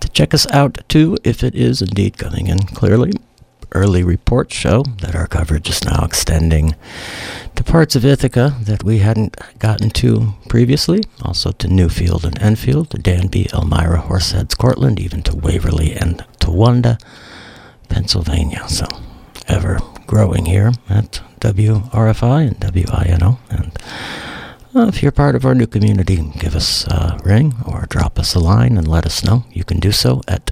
To 0.00 0.08
check 0.10 0.34
us 0.34 0.46
out, 0.52 0.78
too, 0.88 1.16
if 1.24 1.42
it 1.42 1.54
is 1.54 1.80
indeed 1.80 2.18
coming 2.18 2.46
in 2.46 2.58
clearly, 2.58 3.12
early 3.72 4.02
reports 4.02 4.54
show 4.54 4.82
that 5.00 5.14
our 5.14 5.26
coverage 5.26 5.68
is 5.68 5.84
now 5.84 6.04
extending 6.04 6.74
to 7.54 7.64
parts 7.64 7.96
of 7.96 8.04
Ithaca 8.04 8.56
that 8.62 8.84
we 8.84 8.98
hadn't 8.98 9.36
gotten 9.58 9.90
to 9.90 10.34
previously, 10.48 11.02
also 11.22 11.52
to 11.52 11.68
Newfield 11.68 12.24
and 12.24 12.40
Enfield, 12.40 12.90
to 12.90 12.98
Danby, 12.98 13.48
Elmira, 13.52 14.02
Horseheads, 14.02 14.56
Cortland, 14.56 15.00
even 15.00 15.22
to 15.22 15.36
Waverly 15.36 15.92
and 15.92 16.24
Towanda, 16.38 17.00
Pennsylvania. 17.88 18.68
So, 18.68 18.86
ever 19.48 19.78
growing 20.06 20.46
here 20.46 20.72
at 20.88 21.20
WRFI 21.40 22.48
and 22.48 22.60
WINO. 22.60 23.38
And 23.50 23.72
uh, 24.74 24.88
if 24.88 25.02
you're 25.02 25.12
part 25.12 25.34
of 25.34 25.44
our 25.44 25.54
new 25.54 25.66
community, 25.66 26.16
give 26.38 26.54
us 26.54 26.86
a 26.86 27.18
ring 27.24 27.54
or 27.66 27.86
drop 27.88 28.18
us 28.18 28.34
a 28.34 28.40
line 28.40 28.76
and 28.76 28.86
let 28.86 29.06
us 29.06 29.24
know. 29.24 29.44
You 29.50 29.64
can 29.64 29.80
do 29.80 29.92
so 29.92 30.20
at 30.28 30.50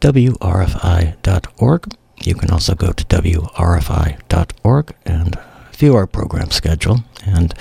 wrfi.org. 0.00 1.94
You 2.22 2.34
can 2.34 2.50
also 2.50 2.74
go 2.74 2.92
to 2.92 3.04
wrfi.org 3.04 4.94
and 5.04 5.38
view 5.72 5.94
our 5.94 6.06
program 6.06 6.50
schedule 6.50 7.04
and 7.24 7.54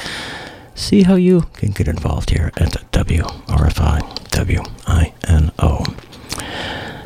see 0.74 1.04
how 1.04 1.16
you 1.16 1.42
can 1.54 1.72
get 1.72 1.88
involved 1.88 2.30
here 2.30 2.52
at 2.58 2.92
WRFI, 2.92 4.30
W-I-N-O. 4.32 5.86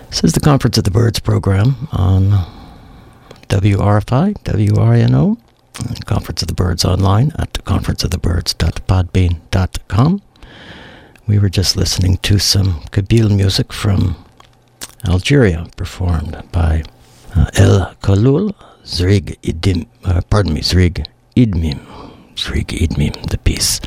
This 0.09 0.23
is 0.23 0.33
the 0.33 0.39
Conference 0.39 0.77
of 0.77 0.83
the 0.83 0.91
Birds 0.91 1.19
program 1.19 1.87
on 1.91 2.45
WRFI, 3.47 4.35
and 5.87 6.05
Conference 6.05 6.41
of 6.41 6.47
the 6.47 6.53
Birds 6.53 6.85
online 6.85 7.31
at 7.37 7.53
conferenceofthebirds.podbean.com. 7.53 10.21
We 11.27 11.39
were 11.39 11.49
just 11.49 11.77
listening 11.77 12.17
to 12.17 12.39
some 12.39 12.81
Kabyle 12.91 13.35
music 13.35 13.71
from 13.71 14.15
Algeria, 15.07 15.65
performed 15.77 16.35
by 16.51 16.83
uh, 17.35 17.45
El 17.55 17.93
Khalul 18.01 18.53
Zrig 18.83 19.37
Idim, 19.41 19.87
uh, 20.03 20.21
pardon 20.29 20.53
me, 20.53 20.61
Zrig 20.61 21.05
Idmim, 21.35 21.79
Zrig 22.35 22.67
Idmim, 22.67 23.29
the 23.29 23.37
piece 23.37 23.79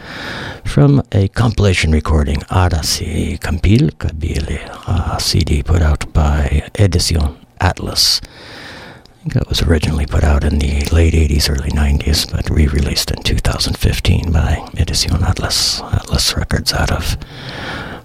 from 0.65 1.03
a 1.13 1.29
compilation 1.29 1.93
recording, 1.93 2.39
Arasi 2.51 3.39
Kampil 3.41 3.91
Kabyle, 3.99 4.59
a 4.87 5.21
CD 5.21 5.63
put 5.63 5.83
out 5.83 6.11
by 6.13 6.69
Edition 6.79 7.37
Atlas. 7.61 8.21
I 8.25 9.23
think 9.23 9.35
that 9.35 9.49
was 9.49 9.63
originally 9.63 10.07
put 10.07 10.25
out 10.25 10.45
in 10.45 10.59
the 10.59 10.85
late 10.93 11.15
80s, 11.15 11.51
early 11.51 11.71
90s, 11.71 12.31
but 12.31 12.49
re 12.49 12.67
released 12.67 13.11
in 13.11 13.23
2015 13.23 14.33
by 14.33 14.69
Edition 14.79 15.13
Atlas, 15.23 15.81
Atlas 15.83 16.37
Records 16.37 16.73
out 16.73 16.91
of 16.91 17.17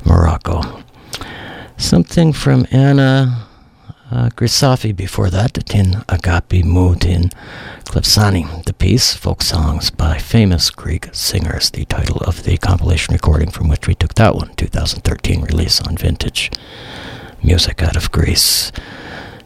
Morocco. 0.05 0.83
Something 1.77 2.33
from 2.33 2.65
Anna 2.71 3.47
uh, 4.09 4.29
Grisafi 4.29 4.95
before 4.95 5.29
that, 5.29 5.53
Tin 5.53 5.91
Agapi 6.09 6.63
Mutin 6.63 7.31
Klefsani, 7.85 8.63
the 8.65 8.73
piece, 8.73 9.13
folk 9.13 9.41
songs 9.41 9.91
by 9.91 10.17
famous 10.17 10.69
Greek 10.71 11.07
singers, 11.13 11.69
the 11.69 11.85
title 11.85 12.17
of 12.17 12.43
the 12.43 12.57
compilation 12.57 13.13
recording 13.13 13.51
from 13.51 13.69
which 13.69 13.87
we 13.87 13.93
took 13.95 14.15
that 14.15 14.35
one, 14.35 14.53
2013 14.55 15.43
release 15.43 15.79
on 15.81 15.95
vintage 15.95 16.51
music 17.43 17.83
out 17.83 17.95
of 17.95 18.11
Greece. 18.11 18.71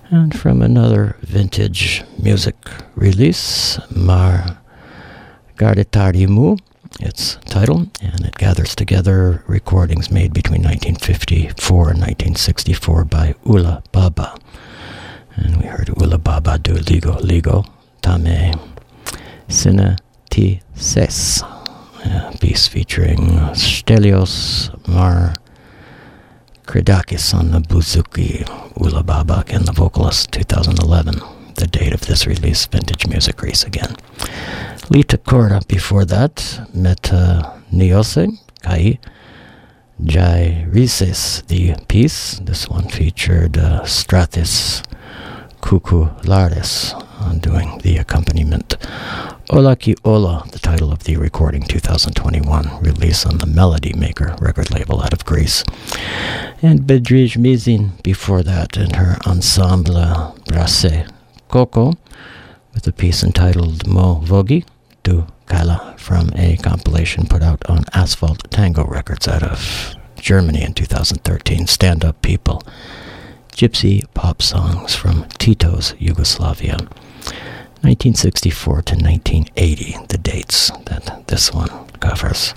And 0.10 0.38
from 0.38 0.62
another 0.62 1.18
vintage 1.22 2.04
music 2.18 2.56
release, 2.96 3.78
Mar 3.94 4.58
Gardetarimu, 5.58 6.60
its 7.00 7.36
title, 7.46 7.88
and 8.02 8.26
it 8.26 8.36
gathers 8.38 8.76
together 8.76 9.44
recordings 9.48 10.12
made 10.12 10.34
between 10.34 10.62
1954 10.64 11.90
and 11.90 12.00
1964 12.00 13.06
by 13.06 13.36
Ula 13.46 13.84
Baba. 13.92 14.38
And 15.36 15.58
we 15.58 15.66
heard 15.68 15.90
Ula 15.98 16.18
Baba 16.18 16.58
do 16.60 16.74
Ligo 16.76 17.20
Ligo 17.22 17.66
Tame 18.02 18.60
Sine 19.48 19.98
Ti 20.30 20.62
Ses, 20.76 21.44
a 21.44 22.38
piece 22.40 22.68
featuring 22.68 23.20
Stelios 23.54 24.70
Mar 24.88 25.36
Kridakis 26.66 27.34
on 27.34 27.52
the 27.52 27.60
bouzouki, 27.60 28.48
Ula 28.80 29.04
Baba 29.04 29.44
and 29.50 29.66
the 29.66 29.74
vocalist, 29.74 30.32
2011. 30.32 31.22
The 31.56 31.68
date 31.68 31.94
of 31.94 32.02
this 32.02 32.26
release, 32.26 32.66
Vintage 32.66 33.08
Music 33.08 33.36
Greece 33.36 33.64
again. 33.64 33.96
Lita 34.90 35.18
Korda 35.18 35.66
before 35.68 36.06
that, 36.06 36.62
Meta 36.74 37.62
Niose, 37.72 38.28
Kai 38.62 39.00
Jai 40.04 40.66
Rises, 40.70 41.44
the 41.48 41.76
piece. 41.88 42.40
This 42.40 42.68
one 42.68 42.90
featured 42.90 43.58
uh, 43.58 43.82
Stathis 43.84 44.84
Koukoularis 45.62 46.94
on 47.22 47.40
doing 47.40 47.78
the 47.84 47.98
accompaniment. 47.98 48.78
Olaki 49.50 49.96
Ola, 50.04 50.44
the 50.52 50.60
title 50.60 50.92
of 50.92 51.04
the 51.04 51.18
recording, 51.18 51.62
2021 51.62 52.82
release 52.82 53.26
on 53.26 53.38
the 53.38 53.46
Melody 53.46 53.94
Maker 53.94 54.36
record 54.40 54.72
label 54.72 55.02
out 55.04 55.14
of 55.14 55.26
Greece. 55.26 55.64
And 56.62 56.82
Bedrij 56.82 57.38
Mizin 57.38 58.02
before 58.04 58.44
that 58.44 58.78
in 58.78 58.96
her 58.96 59.18
ensemble 59.26 60.36
Brasse 60.48 61.06
Coco 61.50 61.94
with 62.74 62.88
a 62.88 62.92
piece 62.92 63.24
entitled 63.24 63.88
Mo 63.88 64.22
Vogi 64.24 64.66
du 65.04 65.28
Kala 65.48 65.96
from 65.98 66.30
a 66.36 66.58
compilation 66.58 67.26
put 67.26 67.42
out 67.42 67.62
on 67.70 67.84
Asphalt 67.94 68.50
Tango 68.52 68.86
Records 68.86 69.28
out 69.28 69.44
of 69.44 69.96
Germany 70.16 70.62
in 70.64 70.74
2013. 70.74 71.68
Stand 71.68 72.06
Up 72.06 72.22
People. 72.22 72.62
Gypsy 73.54 74.04
pop 74.14 74.42
songs 74.42 74.96
from 74.96 75.28
Tito's 75.38 75.94
Yugoslavia. 76.00 76.78
1964 77.84 78.82
to 78.84 78.96
1980, 78.96 79.98
the 80.08 80.18
dates 80.18 80.70
that 80.86 81.28
this 81.28 81.52
one 81.52 81.88
covers. 82.00 82.54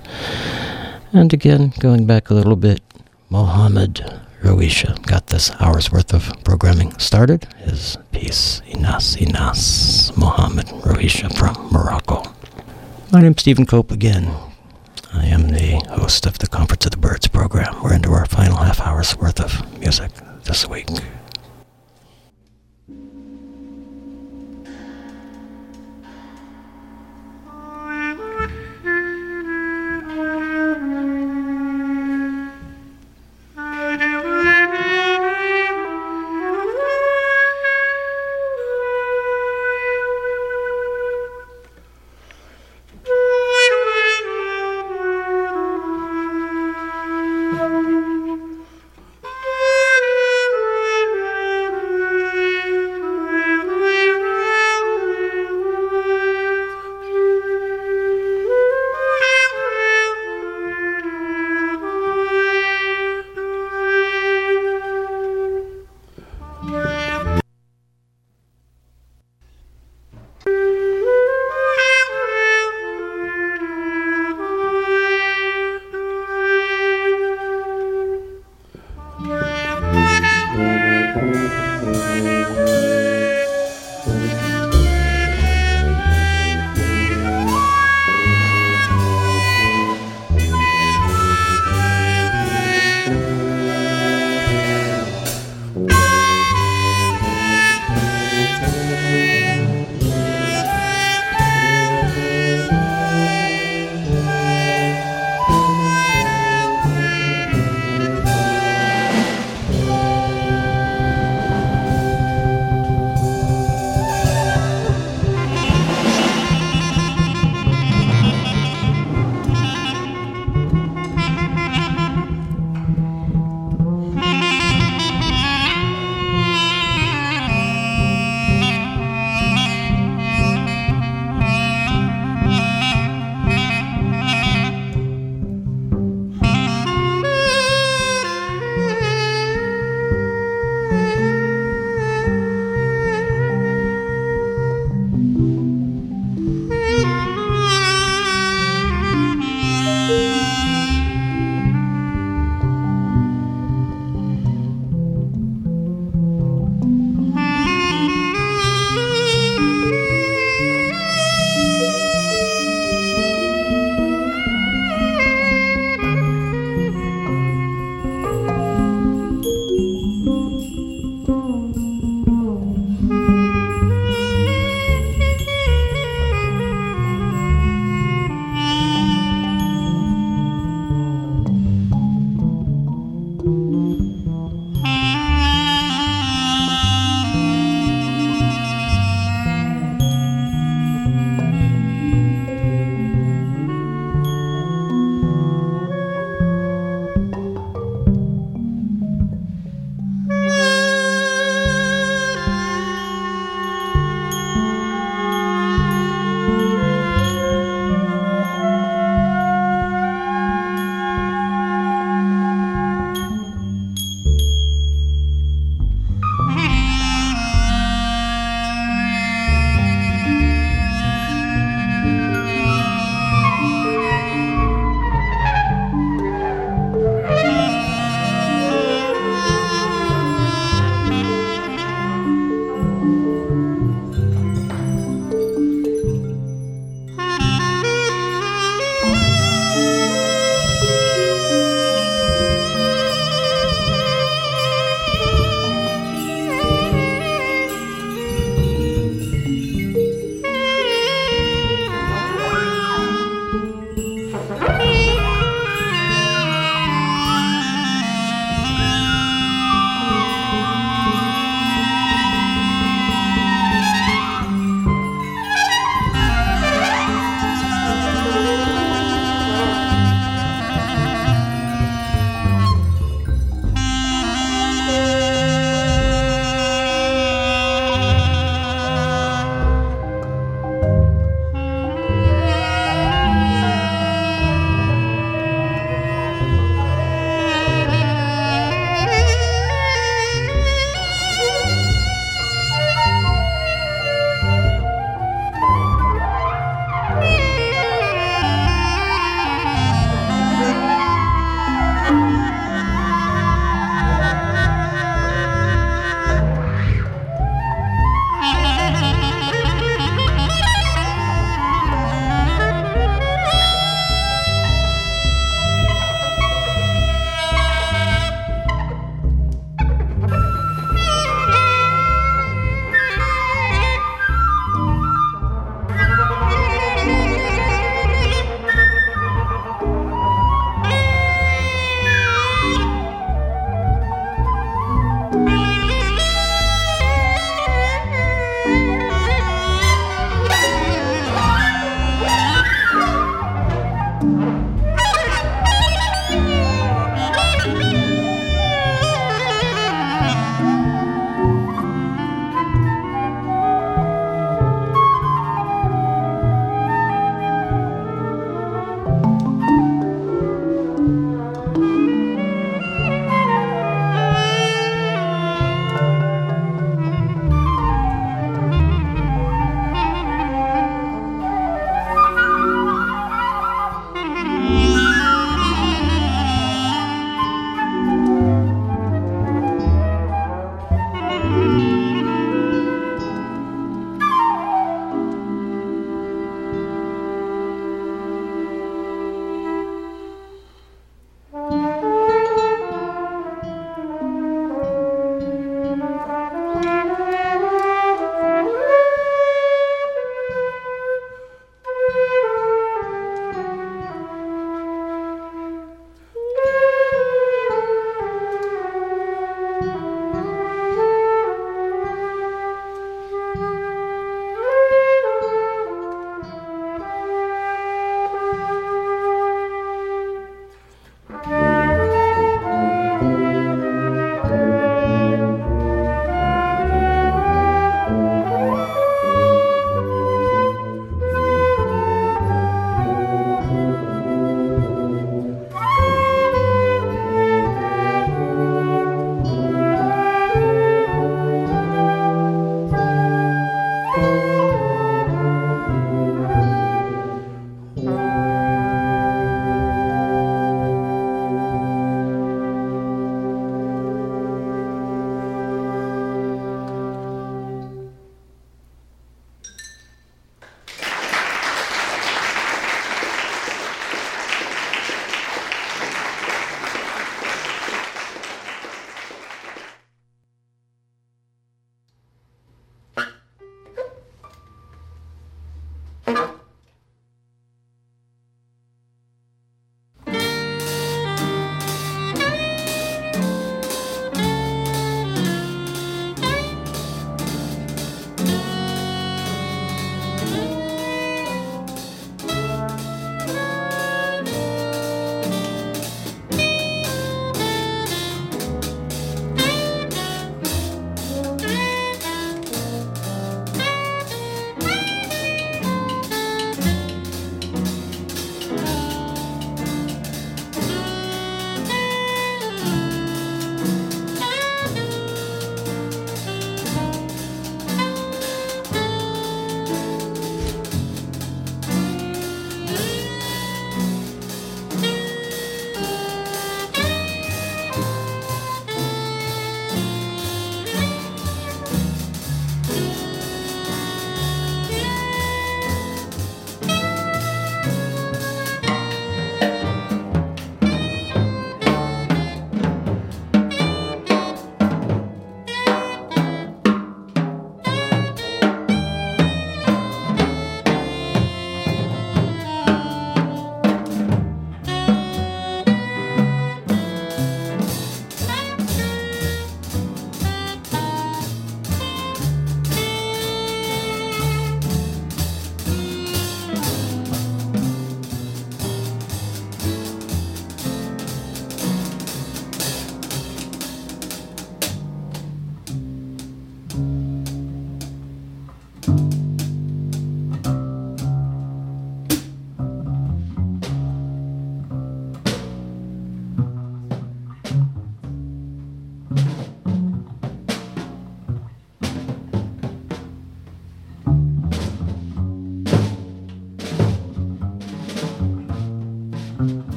And 1.13 1.33
again, 1.33 1.73
going 1.79 2.07
back 2.07 2.29
a 2.29 2.35
little 2.35 2.57
bit, 2.57 2.83
Mohammed 3.31 4.21
Rouicha 4.45 5.01
got 5.07 5.29
this 5.29 5.51
hour's 5.59 5.91
worth 5.91 6.13
of 6.13 6.31
programming 6.45 6.99
started. 6.99 7.45
His 7.57 7.97
piece, 8.13 8.61
Inas 8.69 9.17
Inas, 9.17 10.15
Mohammed 10.19 10.67
Rouicha 10.67 11.35
from 11.35 11.55
Morocco. 11.73 12.23
My 13.11 13.23
name's 13.23 13.41
Stephen 13.41 13.65
Cope 13.65 13.91
again. 13.91 14.31
I 15.15 15.25
am 15.25 15.49
the 15.49 15.83
host 15.89 16.27
of 16.27 16.41
the 16.41 16.47
Conference 16.47 16.85
of 16.85 16.91
the 16.91 16.99
Birds 16.99 17.27
program. 17.27 17.83
We're 17.83 17.95
into 17.95 18.13
our 18.13 18.27
final 18.27 18.57
half 18.59 18.81
hour's 18.81 19.17
worth 19.17 19.41
of 19.41 19.81
music 19.81 20.11
this 20.45 20.69
week. 20.69 20.89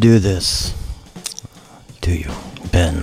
Do 0.00 0.18
this 0.18 0.74
to 2.00 2.10
you, 2.10 2.30
Ben. 2.72 3.02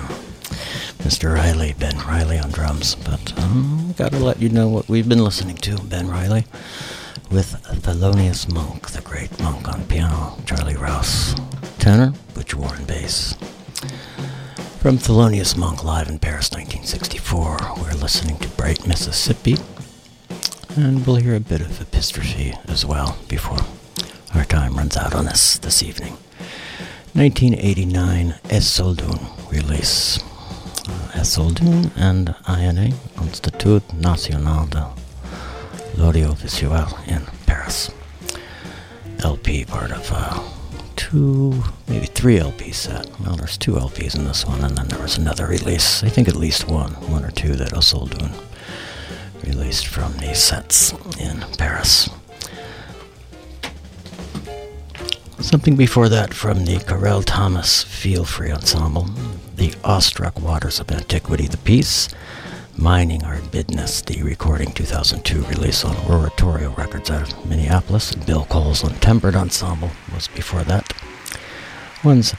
Mr. 1.06 1.35
Riley, 1.35 1.76
Ben 1.77 1.95
Riley 2.00 2.40
on 2.40 2.50
drums, 2.50 2.95
but 2.95 3.38
um, 3.38 3.93
gotta 3.95 4.17
let 4.17 4.42
you 4.42 4.50
know 4.50 4.67
what 4.67 4.90
we've 4.90 5.08
been 5.08 5.24
listening 5.24 5.58
to, 5.58 5.77
Ben 5.84 6.08
Riley, 6.08 6.45
with 7.30 7.53
Thelonious 7.84 8.51
Monk, 8.51 8.90
the 8.90 9.01
great 9.01 9.40
monk 9.40 9.67
on 9.67 9.85
piano, 9.85 10.38
Charlie 10.45 10.76
Rouse, 10.76 11.35
tenor, 11.77 12.14
Butch 12.34 12.56
Warren 12.56 12.85
bass. 12.85 13.35
From 14.80 14.98
Thelonious 14.98 15.56
Monk 15.56 15.84
live 15.84 16.09
in 16.09 16.17
Paris 16.17 16.50
1964, 16.51 17.58
we're 17.80 17.93
listening 17.93 18.40
to 18.40 18.50
Bright 18.50 18.88
Mississippi, 18.88 19.58
and 20.76 21.06
we'll 21.06 21.17
hear 21.17 21.35
a 21.35 21.40
bit 21.40 21.61
of 21.61 21.80
epistrophe 21.80 22.56
as 22.67 22.88
well 22.88 23.19
before 23.27 23.59
our 24.34 24.45
time 24.45 24.76
runs 24.76 24.98
out 24.98 25.14
on 25.14 25.27
us 25.27 25.59
this 25.59 25.84
evening. 25.84 26.17
1989 27.18 28.36
Esoldun 28.50 29.52
release. 29.52 30.20
Uh, 30.88 31.10
Esoldun 31.14 31.90
and 31.98 32.36
INA, 32.48 32.96
Institut 33.20 33.82
National 33.96 34.68
de 34.68 34.88
l'Audiovisuel 35.98 37.08
in 37.08 37.24
Paris. 37.48 37.90
LP 39.24 39.66
part 39.66 39.92
of 39.92 40.08
uh, 40.14 40.40
two, 40.96 41.64
maybe 41.88 42.06
three 42.06 42.38
LP 42.38 42.72
set. 42.72 43.10
Well, 43.22 43.36
there's 43.36 43.58
two 43.58 43.72
LPs 43.72 44.16
in 44.16 44.26
this 44.26 44.46
one, 44.46 44.64
and 44.64 44.78
then 44.78 44.88
there 44.88 45.02
was 45.02 45.18
another 45.18 45.48
release. 45.48 46.04
I 46.04 46.10
think 46.10 46.28
at 46.28 46.36
least 46.36 46.68
one, 46.68 46.92
one 47.10 47.26
or 47.26 47.32
two 47.32 47.56
that 47.56 47.72
Esoldun 47.72 48.32
released 49.44 49.88
from 49.88 50.16
these 50.18 50.38
sets 50.38 50.92
in 51.20 51.40
Paris. 51.58 52.12
Something 55.40 55.76
before 55.76 56.10
that 56.10 56.34
from 56.34 56.66
the 56.66 56.78
Carei 56.78 57.24
Thomas 57.24 57.84
Feel 57.84 58.26
Free 58.26 58.52
Ensemble, 58.52 59.08
the 59.56 59.74
Awestruck 59.84 60.42
Waters 60.42 60.80
of 60.80 60.92
Antiquity, 60.92 61.48
the 61.48 61.58
piece, 61.58 62.10
Mining 62.76 63.24
Our 63.24 63.38
Bidness, 63.38 64.04
the 64.04 64.24
recording 64.24 64.72
2002 64.72 65.44
release 65.44 65.86
on 65.86 65.96
Oratorio 66.10 66.72
Records 66.72 67.12
out 67.12 67.32
of 67.32 67.46
Minneapolis, 67.50 68.16
Bill 68.16 68.46
Cole's 68.46 68.84
Untempered 68.84 69.36
Ensemble 69.36 69.92
was 70.14 70.28
before 70.28 70.64
that. 70.64 70.92
One's 72.04 72.34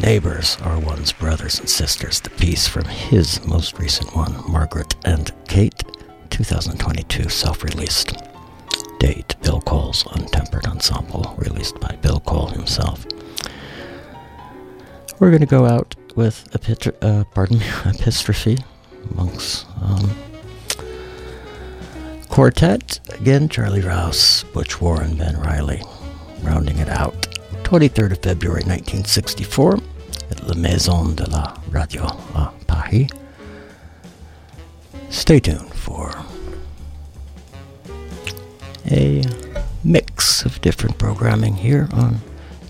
Neighbors 0.00 0.56
are 0.62 0.78
one's 0.78 1.12
brothers 1.12 1.58
and 1.60 1.68
sisters, 1.68 2.20
the 2.20 2.30
piece 2.30 2.66
from 2.66 2.84
his 2.86 3.44
most 3.46 3.78
recent 3.78 4.14
one, 4.14 4.42
Margaret 4.50 4.96
and 5.04 5.32
Kate, 5.48 5.82
2022 6.30 7.28
self 7.28 7.62
released. 7.62 8.29
Date 9.00 9.34
Bill 9.42 9.62
Cole's 9.62 10.04
Untempered 10.12 10.66
Ensemble, 10.66 11.34
released 11.38 11.80
by 11.80 11.96
Bill 12.02 12.20
Cole 12.20 12.48
himself. 12.48 13.06
We're 15.18 15.30
going 15.30 15.40
to 15.40 15.46
go 15.46 15.64
out 15.64 15.94
with 16.16 16.46
a 16.54 16.58
pitr- 16.58 16.94
uh, 17.00 17.24
pardon 17.24 17.58
me, 17.58 17.64
epistrophe, 17.86 18.62
Monk's 19.14 19.64
um, 19.82 20.10
quartet. 22.28 23.00
Again, 23.18 23.48
Charlie 23.48 23.80
Rouse, 23.80 24.44
Butch 24.52 24.80
Warren, 24.82 25.16
Ben 25.16 25.40
Riley, 25.40 25.82
rounding 26.42 26.78
it 26.78 26.90
out. 26.90 27.14
23rd 27.64 28.12
of 28.12 28.18
February 28.22 28.64
1964 28.64 29.78
at 30.30 30.46
La 30.46 30.54
Maison 30.54 31.14
de 31.14 31.24
la 31.30 31.56
Radio 31.70 32.02
à 32.34 32.52
Paris. 32.66 33.08
Stay 35.08 35.40
tuned 35.40 35.72
for 35.72 36.12
a 38.86 39.24
mix 39.84 40.44
of 40.44 40.60
different 40.60 40.98
programming 40.98 41.54
here 41.54 41.88
on 41.92 42.20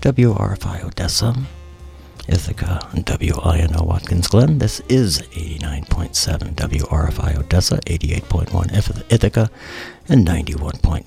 WRFI 0.01 0.83
Odessa, 0.83 1.35
Ithaca, 2.27 2.87
and 2.91 3.05
WINO 3.05 3.85
Watkins 3.85 4.27
Glen. 4.27 4.57
This 4.59 4.79
is 4.87 5.19
89.7 5.19 6.55
WRFI 6.55 7.37
Odessa, 7.37 7.77
88.1 7.77 9.11
Ithaca, 9.11 9.49
and 10.07 10.27
91.9 10.27 11.05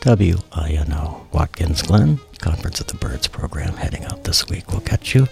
WINO 0.00 1.26
Watkins 1.32 1.82
Glen. 1.82 2.20
Conference 2.38 2.80
of 2.80 2.86
the 2.86 2.96
Birds 2.96 3.26
program 3.26 3.74
heading 3.76 4.04
out 4.04 4.24
this 4.24 4.48
week. 4.48 4.70
We'll 4.70 4.80
catch 4.80 5.14
you 5.14 5.26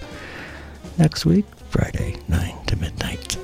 next 0.98 1.24
week, 1.24 1.44
Friday, 1.70 2.16
9 2.28 2.64
to 2.66 2.76
midnight. 2.76 3.36